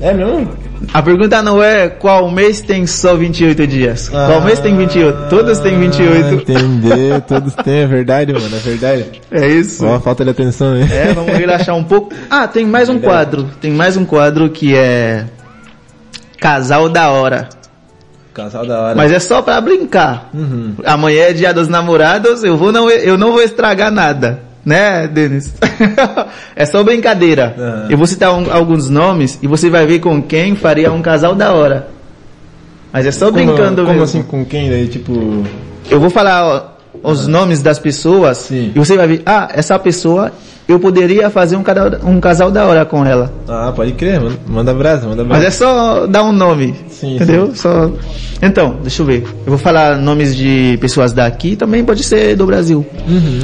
[0.00, 0.52] É mesmo?
[0.92, 4.08] A pergunta não é qual mês tem só 28 dias.
[4.08, 5.28] Qual mês tem 28?
[5.28, 6.34] Todos têm Ah, 28.
[6.34, 7.20] entendeu?
[7.26, 9.20] Todos têm, é verdade, mano, é verdade.
[9.32, 9.84] É isso.
[9.84, 10.86] Ó, a falta de atenção, hein?
[10.92, 12.14] É, vamos relaxar um pouco.
[12.30, 13.50] Ah, tem mais um quadro.
[13.60, 15.24] Tem mais um quadro que é
[16.38, 17.48] Casal da Hora.
[18.34, 18.94] Casal da hora.
[18.96, 20.28] Mas é só pra brincar.
[20.34, 20.74] Uhum.
[20.84, 25.54] Amanhã é dia dos namorados, eu vou não eu não vou estragar nada, né, Denis?
[26.56, 27.54] é só brincadeira.
[27.56, 27.86] Aham.
[27.90, 31.34] Eu vou citar um- alguns nomes e você vai ver com quem faria um casal
[31.34, 31.88] da hora.
[32.92, 34.02] Mas é só Como, brincando como mesmo.
[34.04, 35.44] assim, com quem daí, tipo...
[35.90, 38.72] Eu vou falar ó, os nomes das pessoas Sim.
[38.74, 40.32] e você vai ver, ah, essa pessoa
[40.68, 43.32] eu poderia fazer um, cada- um casal da hora com ela.
[43.48, 45.46] Ah, pode crer, manda, manda brasa, manda Mas brasa.
[45.46, 46.74] é só dar um nome.
[46.88, 47.48] Sim, entendeu?
[47.48, 47.54] sim.
[47.56, 47.90] Só.
[48.42, 49.22] Então, deixa eu ver.
[49.44, 52.84] Eu vou falar nomes de pessoas daqui, também pode ser do Brasil.
[53.06, 53.40] Uhum.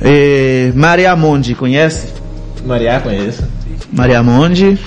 [0.00, 2.08] É, Maria Mondi, conhece?
[2.64, 3.42] Mariá, conheço.
[3.92, 4.78] Maria Mondi.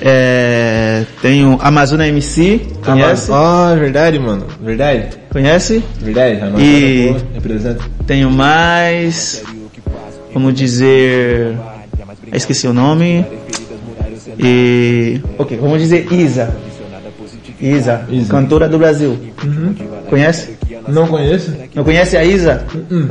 [0.00, 3.30] É, tem o Amazona MC, conhece?
[3.32, 4.46] Ah, verdade, mano.
[4.62, 5.08] Verdade.
[5.30, 5.82] Conhece?
[6.00, 6.40] Verdade.
[6.40, 7.84] A E- pô, representa.
[8.06, 9.42] Tenho mais.
[10.38, 11.56] Vamos dizer.
[12.30, 13.26] eu Esqueci o nome.
[14.38, 15.20] E.
[15.36, 16.54] Ok, vamos dizer Isa.
[17.60, 18.30] Isa, Isa.
[18.30, 19.18] cantora do Brasil.
[20.08, 20.56] Conhece?
[20.86, 21.52] Não conheço?
[21.74, 22.64] Não conhece a Isa?
[22.88, 23.08] Hum.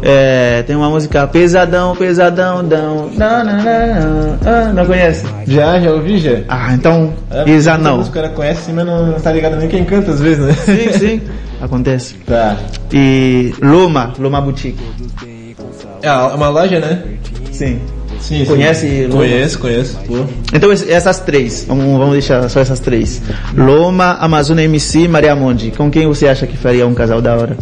[0.00, 3.10] É, tem uma música Pesadão, Pesadão, dão.
[3.14, 4.38] Não, não, não, não.
[4.46, 5.26] Ah, não conhece?
[5.46, 6.40] Já, já ouvi, já.
[6.48, 8.00] Ah, então É, Isa não.
[8.00, 10.54] Os caras conhecem, mas não, não tá ligado nem quem canta às vezes, né?
[10.54, 11.20] Sim, sim.
[11.60, 12.14] Acontece.
[12.26, 12.56] Tá.
[12.90, 14.82] E Loma, Loma Boutique.
[16.02, 17.02] É uma loja, né?
[17.52, 17.80] Sim.
[18.20, 19.06] Sim, Conhece sim.
[19.06, 19.22] Loma?
[19.22, 19.98] Conheço, conheço.
[20.06, 20.24] Pô.
[20.52, 23.20] Então essas três, vamos, vamos deixar só essas três.
[23.56, 25.72] Loma, Amazônia MC, Maria Mondi.
[25.72, 27.56] Com quem você acha que faria um casal da hora?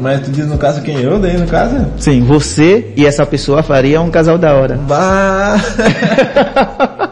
[0.00, 1.86] Mas tu diz no caso quem eu, daí no caso?
[1.98, 4.76] Sim, você e essa pessoa faria um casal da hora.
[4.76, 5.56] Bah!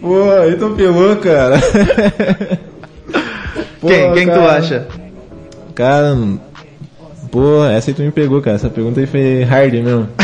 [0.00, 1.58] Pô, aí tu pelou, cara.
[3.80, 4.52] Pô, quem quem que tu cara.
[4.52, 4.86] acha?
[5.74, 6.16] Cara,
[7.30, 8.56] pô, essa aí tu me pegou, cara.
[8.56, 10.08] Essa pergunta aí foi hard mesmo.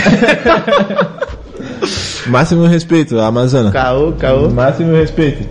[2.27, 3.73] Máximo respeito, a Amazônia.
[3.73, 4.49] Caô, caô.
[4.49, 5.49] Máximo respeito.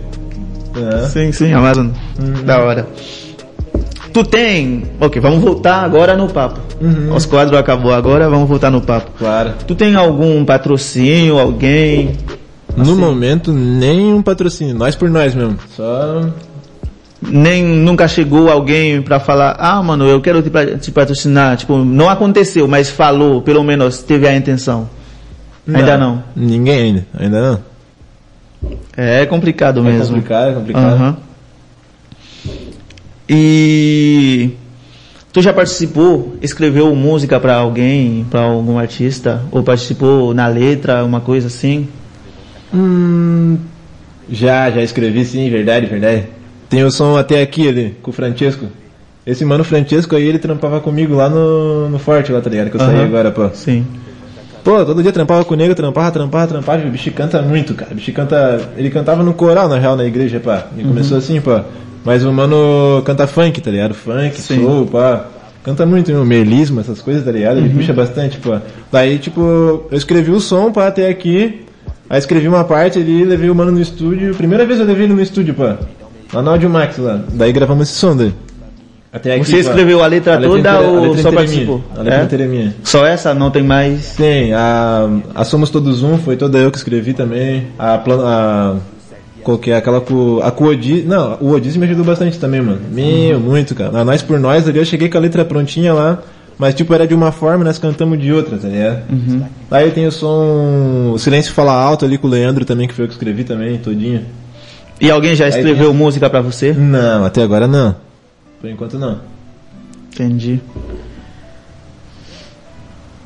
[0.74, 1.06] É.
[1.08, 1.92] Sim, sim, Amazônia.
[2.44, 2.86] Da hora.
[4.12, 4.84] Tu tem.
[5.00, 6.60] Ok, vamos voltar agora no papo.
[7.14, 9.10] Os quadros acabou agora, vamos voltar no papo.
[9.18, 9.52] Claro.
[9.66, 12.16] Tu tem algum patrocínio, alguém?
[12.76, 14.74] No momento, nenhum patrocínio.
[14.74, 15.58] Nós por nós mesmo.
[15.76, 16.26] Só.
[17.24, 21.56] Nem nunca chegou alguém pra falar, ah, mano, eu quero te, te patrocinar.
[21.56, 24.90] Tipo, não aconteceu, mas falou, pelo menos teve a intenção.
[25.72, 26.24] Ainda não.
[26.34, 27.06] Ninguém ainda.
[27.18, 27.72] Ainda não.
[28.96, 30.06] É complicado É mesmo.
[30.16, 30.84] complicado, é complicado.
[30.94, 31.16] Aham.
[33.28, 34.50] E
[35.32, 41.20] tu já participou, escreveu música pra alguém, pra algum artista, ou participou na letra, uma
[41.20, 41.88] coisa assim?
[42.74, 43.58] Hum,
[44.28, 46.24] já, já escrevi sim, verdade, verdade.
[46.72, 48.64] Tem o som até aqui ali, com o Francesco.
[49.26, 52.70] Esse mano Francesco aí, ele trampava comigo lá no, no Forte, lá, tá ligado?
[52.70, 53.04] Que eu saí Aham.
[53.04, 53.50] agora, pô.
[53.50, 53.86] Sim.
[54.64, 56.82] Pô, todo dia trampava com o nego, trampava, trampava, trampava.
[56.86, 57.92] O bicho canta muito, cara.
[57.92, 58.70] O bicho canta.
[58.74, 60.66] Ele cantava no coral, na real, na igreja, pá.
[60.72, 60.80] Uhum.
[60.80, 61.62] E começou assim, pá.
[62.06, 63.92] Mas o mano canta funk, tá ligado?
[63.92, 64.64] Funk, Sim.
[64.64, 65.26] soul, pá.
[65.62, 67.58] canta muito, meu, melismo, essas coisas, tá ligado?
[67.58, 68.56] Ele puxa bastante, pô.
[68.90, 71.66] Daí, tipo, eu escrevi o som, pá, até aqui.
[72.08, 74.34] Aí escrevi uma parte ali, levei o mano no estúdio.
[74.34, 75.64] Primeira vez eu levei ele no estúdio, pô.
[76.32, 77.20] Lá no Audio Max, lá.
[77.32, 78.32] Daí gravamos esse som daí.
[79.12, 81.82] Até aqui, Você escreveu a letra toda inteira- ou letra só é participou?
[81.94, 82.24] A letra É?
[82.24, 82.74] inteira é minha.
[82.82, 83.34] Só essa?
[83.34, 84.14] Não tem mais?
[84.16, 87.66] Tem, a, a Somos Todos Um foi toda eu que escrevi também.
[87.78, 88.74] A, a
[89.42, 92.38] qual que é aquela com a com o Odis, não, o Odis me ajudou bastante
[92.38, 92.80] também, mano.
[92.90, 93.98] Meu, muito, cara.
[94.00, 96.18] A nós por nós ali eu cheguei com a letra prontinha lá,
[96.56, 99.02] mas tipo era de uma forma, nós cantamos de outra, tá ligado?
[99.70, 103.04] Aí tem o som o Silêncio Fala Alto ali com o Leandro também, que foi
[103.04, 104.22] eu que escrevi também, todinho.
[105.02, 106.72] E alguém já escreveu música pra você?
[106.72, 107.96] Não, até agora não.
[108.60, 109.18] Por enquanto não.
[110.12, 110.60] Entendi.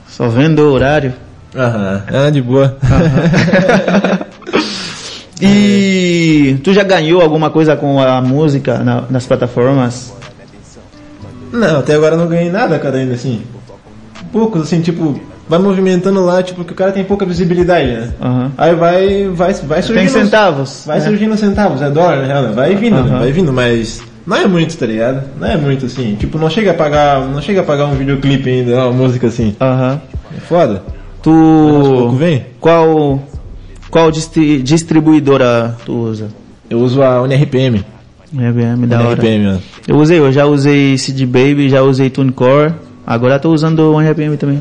[0.08, 1.12] Só vendo o horário.
[1.54, 2.02] Aham.
[2.26, 2.76] Ah, de boa.
[5.38, 10.14] E tu já ganhou alguma coisa com a música na- nas plataformas?
[11.52, 13.42] Não, até agora não ganhei nada, cara, ainda assim.
[14.32, 18.10] Poucos, assim, tipo, vai movimentando lá, tipo, que o cara tem pouca visibilidade, né?
[18.20, 18.52] Aham.
[18.58, 20.12] Aí vai, vai, vai surgindo.
[20.12, 20.84] Tem centavos?
[20.86, 21.04] Vai né?
[21.04, 22.52] surgindo centavos, é dólar, na real, né?
[22.54, 23.10] Vai vindo, né?
[23.10, 23.18] Aham.
[23.20, 25.22] Vai vindo, mas não é muito, tá ligado?
[25.38, 26.16] Não é muito, assim.
[26.18, 29.54] Tipo, não chega a pagar, não chega a pagar um videoclipe ainda, uma música assim.
[29.60, 30.00] Aham.
[30.36, 30.82] É foda.
[31.22, 31.30] Tu.
[31.30, 32.46] aos poucos vem.
[32.60, 33.22] Qual.
[33.90, 36.28] Qual distri- distribuidora tu usa?
[36.68, 37.84] Eu uso a UniRPM.
[38.34, 39.06] RBM, da hora.
[39.20, 39.58] UniRPM, ó.
[39.86, 42.74] Eu usei, eu já usei CD Baby, já usei TuneCore.
[43.06, 44.60] Agora tô usando o RPM também.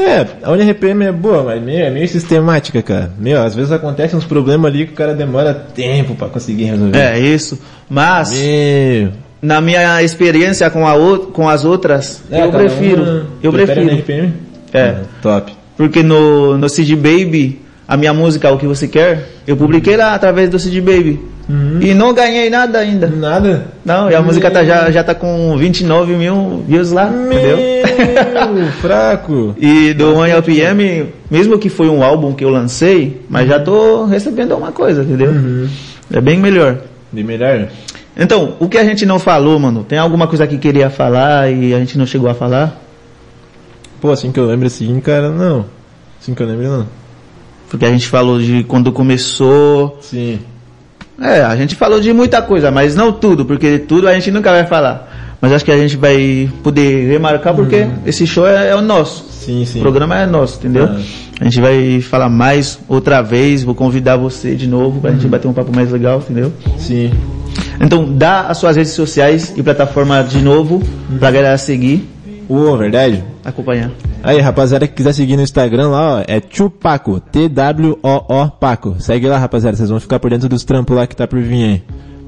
[0.00, 3.10] É, a UniRPM é boa, mas meio, é meio sistemática, cara.
[3.18, 6.98] Meu, às vezes acontecem uns problemas ali que o cara demora tempo pra conseguir resolver.
[6.98, 7.58] É, isso.
[7.88, 9.10] Mas, Meu.
[9.42, 10.94] na minha experiência com, a
[11.32, 13.26] com as outras, É, eu prefiro.
[13.42, 13.80] eu prefiro.
[13.82, 14.32] NRPM?
[14.72, 14.80] É.
[14.82, 15.52] Ah, top.
[15.76, 20.14] Porque no, no CD Baby, a minha música, O Que Você Quer, eu publiquei lá
[20.14, 21.20] através do CD Baby.
[21.50, 21.80] Uhum.
[21.82, 23.08] E não ganhei nada ainda.
[23.08, 23.66] Nada.
[23.84, 27.56] Não, e a música tá, já, já tá com 29 mil views lá, entendeu?
[27.56, 29.56] Meu, fraco.
[29.58, 34.04] E do One LPM, mesmo que foi um álbum que eu lancei, mas já tô
[34.04, 35.32] recebendo alguma coisa, entendeu?
[35.32, 35.68] Uhum.
[36.12, 36.78] É bem melhor.
[37.12, 37.66] De melhor?
[38.16, 39.82] Então, o que a gente não falou, mano?
[39.82, 42.80] Tem alguma coisa que queria falar e a gente não chegou a falar?
[44.00, 45.66] Pô, assim que eu lembro assim, cara, não.
[46.20, 46.86] Assim que eu lembro, não.
[47.68, 49.98] Porque a gente falou de quando começou.
[50.00, 50.38] Sim.
[51.20, 54.50] É, a gente falou de muita coisa, mas não tudo, porque tudo a gente nunca
[54.50, 55.36] vai falar.
[55.40, 59.24] Mas acho que a gente vai poder remarcar porque esse show é, é o nosso.
[59.30, 59.78] Sim, sim.
[59.78, 60.84] O programa é nosso, entendeu?
[60.84, 61.00] Ah.
[61.40, 65.48] A gente vai falar mais outra vez, vou convidar você de novo pra gente bater
[65.48, 66.52] um papo mais legal, entendeu?
[66.76, 67.10] Sim.
[67.80, 70.82] Então, dá as suas redes sociais e plataforma de novo
[71.18, 72.06] pra galera seguir,
[72.52, 73.22] Ô, verdade?
[73.44, 73.90] acompanhar.
[74.22, 78.96] Aí, rapaziada que quiser seguir no Instagram lá, ó, é Chupaco, T-W-O-O Paco.
[78.98, 81.62] Segue lá, rapaziada, vocês vão ficar por dentro dos trampos lá que tá por vir
[81.64, 81.82] aí.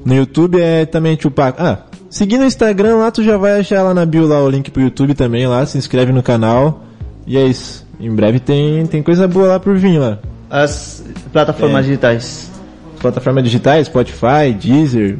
[0.05, 1.61] No YouTube é também Chupaco.
[1.61, 4.71] Ah, seguir no Instagram lá, tu já vai achar lá na bio lá o link
[4.71, 6.83] pro YouTube também lá, se inscreve no canal.
[7.27, 7.85] E é isso.
[7.99, 10.19] Em breve tem, tem coisa boa lá por vir lá.
[10.49, 11.87] As plataformas É.
[11.89, 12.49] digitais.
[12.99, 15.17] Plataformas digitais, Spotify, Deezer,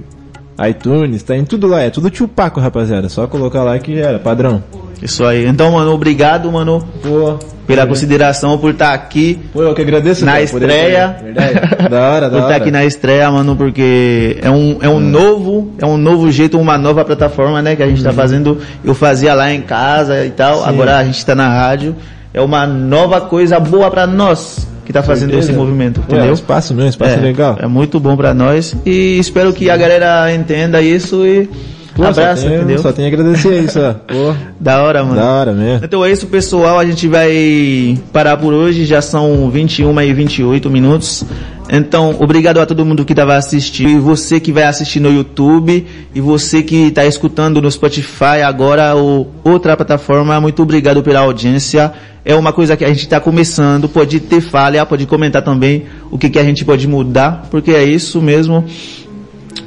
[0.70, 1.82] iTunes, tá em tudo lá.
[1.82, 3.10] É tudo Chupaco, rapaziada.
[3.10, 4.64] Só colocar lá que já era, padrão.
[5.02, 5.46] Isso aí.
[5.46, 7.38] Então, mano, obrigado, mano, Pô,
[7.68, 9.40] pela consideração, por estar aqui.
[9.52, 10.24] pô eu que agradeço.
[10.24, 11.18] Na cara, poder- estreia.
[11.24, 11.54] Verdade.
[11.90, 12.56] da hora, por da estar hora.
[12.56, 16.78] aqui na estreia, mano, porque é um, é um novo, é um novo jeito, uma
[16.78, 18.60] nova plataforma, né, que a gente tá fazendo.
[18.84, 20.70] Eu fazia lá em casa e tal, Sim.
[20.70, 21.96] agora a gente tá na rádio.
[22.34, 25.52] É uma nova coisa boa pra nós que tá fazendo Certeza.
[25.52, 26.34] esse movimento, Pô, é um entendeu?
[26.34, 27.58] espaço mesmo, espaço é, legal.
[27.60, 31.50] É muito bom pra nós e espero que a galera entenda isso e
[31.96, 32.80] Pô, abraça, só tenho, entendeu?
[32.80, 33.94] Só tenho a agradecer isso, ó.
[34.08, 35.16] Pô, Da hora, mano.
[35.16, 35.86] da hora mesmo.
[35.86, 36.80] Então é isso, pessoal.
[36.80, 38.86] A gente vai parar por hoje.
[38.86, 41.24] Já são 21 e 28 minutos.
[41.70, 43.90] Então, obrigado a todo mundo que estava assistindo.
[43.90, 45.86] E você que vai assistir no YouTube.
[46.16, 50.42] E você que está escutando no Spotify agora ou outra plataforma.
[50.42, 51.94] Muito obrigado pela audiência.
[52.26, 53.88] É uma coisa que a gente está começando.
[53.88, 57.48] Pode ter falha, pode comentar também o que, que a gente pode mudar.
[57.52, 58.66] Porque é isso mesmo.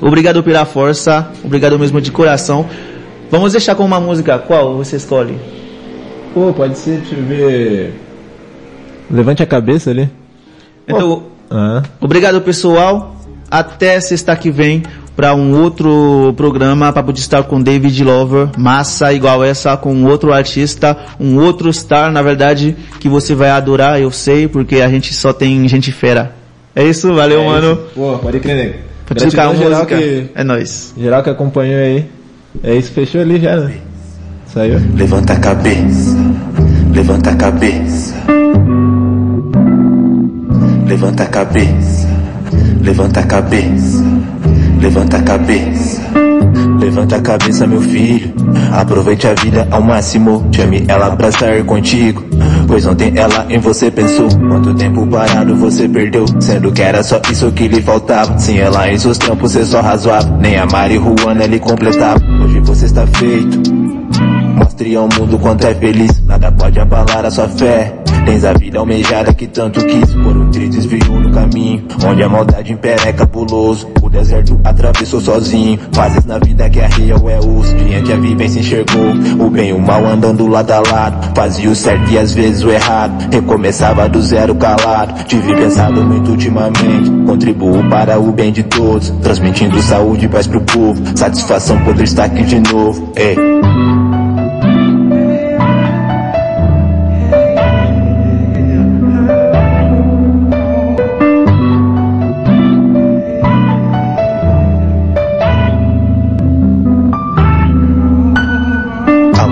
[0.00, 1.28] Obrigado pela força.
[1.44, 2.66] Obrigado mesmo de coração.
[3.30, 4.38] Vamos deixar com uma música.
[4.38, 5.38] Qual você escolhe?
[6.34, 7.94] Pô, pode ser, deixa eu ver.
[9.10, 10.08] Levante a cabeça ali.
[10.86, 13.16] Então, Ah, obrigado pessoal.
[13.50, 14.82] Até sexta que vem
[15.16, 20.32] para um outro programa Papo de Star com David Lover, massa igual essa com outro
[20.32, 25.14] artista, um outro star, na verdade, que você vai adorar, eu sei, porque a gente
[25.14, 26.32] só tem gente fera.
[26.74, 27.72] É isso, valeu, é mano.
[27.72, 27.82] isso.
[27.94, 28.84] Pô, pode crer,
[29.50, 29.96] uma geral música.
[29.98, 30.92] que, É nóis.
[30.98, 32.06] geral que acompanhou aí.
[32.62, 33.74] É isso, fechou ali já, né?
[34.46, 34.80] Saiu.
[34.94, 36.16] Levanta a cabeça,
[36.92, 38.14] levanta a cabeça.
[40.86, 42.08] Levanta a cabeça,
[42.80, 44.02] levanta a cabeça,
[44.80, 46.00] levanta a cabeça.
[46.80, 48.32] Levanta a cabeça, meu filho.
[48.72, 50.46] Aproveite a vida ao máximo.
[50.52, 52.22] Chame ela pra sair contigo.
[52.66, 54.28] Pois ontem ela em você pensou.
[54.48, 56.24] Quanto tempo parado você perdeu?
[56.40, 58.38] Sendo que era só isso que lhe faltava.
[58.38, 60.28] Sem ela em seus tempos você só razoava.
[60.40, 62.20] Nem a marihuana ele completava.
[62.42, 63.60] Hoje você está feito.
[64.56, 66.22] Mostre ao mundo quanto é feliz.
[66.24, 67.94] Nada pode abalar a sua fé.
[68.24, 70.14] Tens a vida almejada que tanto quis.
[70.14, 71.84] Por um tri desviou no caminho.
[72.04, 73.88] Onde a maldade impera é cabuloso.
[74.16, 75.78] Deserto atravessou sozinho.
[75.92, 77.74] Fases na vida que a real é osso.
[77.74, 79.10] Diante a vivência enxergou.
[79.38, 81.34] O bem e o mal andando lado a lado.
[81.34, 83.30] Fazia o certo e às vezes o errado.
[83.30, 85.22] Recomeçava do zero calado.
[85.24, 87.10] Tive pensado muito ultimamente.
[87.26, 89.10] Contribuo para o bem de todos.
[89.22, 91.02] Transmitindo saúde e paz pro povo.
[91.14, 93.12] Satisfação poder estar aqui de novo.
[93.16, 93.36] Ei.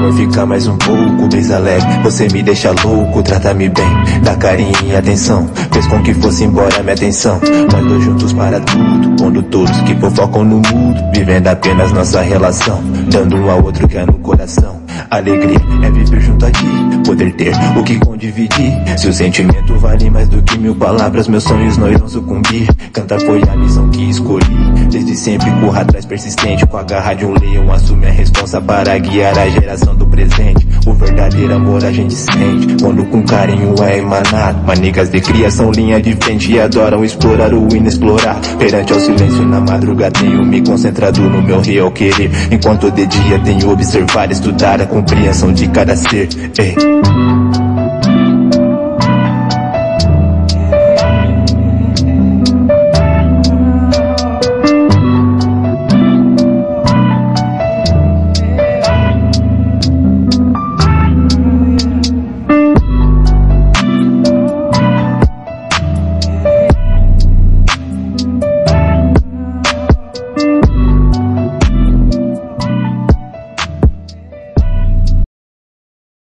[0.04, 1.86] Amor, fica mais um pouco, brisa leve.
[2.02, 3.88] Você me deixa louco, trata-me bem.
[4.22, 5.48] Dá carinho e atenção.
[5.72, 7.40] Fez com que fosse embora minha atenção.
[7.72, 9.16] Nós dois juntos para tudo.
[9.16, 11.02] Pondo todos que fofocam no mundo.
[11.14, 12.82] Vivendo apenas nossa relação.
[13.10, 14.82] Dando um ao outro que é no coração.
[15.10, 16.66] Alegria é viver junto a ti.
[17.06, 18.98] Poder ter o que com dividir.
[18.98, 22.68] Se o sentimento vale mais do que mil palavras, meus sonhos não irão sucumbir.
[22.92, 24.73] Cantar foi a missão que escolhi.
[24.90, 26.66] Desde sempre corra atrás persistente.
[26.66, 30.66] Com a garra de um leão, assume a responsa para guiar a geração do presente.
[30.86, 32.82] O verdadeiro amor a gente sente.
[32.82, 34.64] Quando com carinho é emanado.
[34.66, 38.48] Manigas de criação, linha de frente e adoram explorar o inexplorado.
[38.58, 42.30] Perante ao silêncio na madrugada, tenho me concentrado no meu real querer.
[42.50, 46.28] Enquanto de dia tenho observar, estudar a compreensão de cada ser.
[46.58, 47.43] Ei.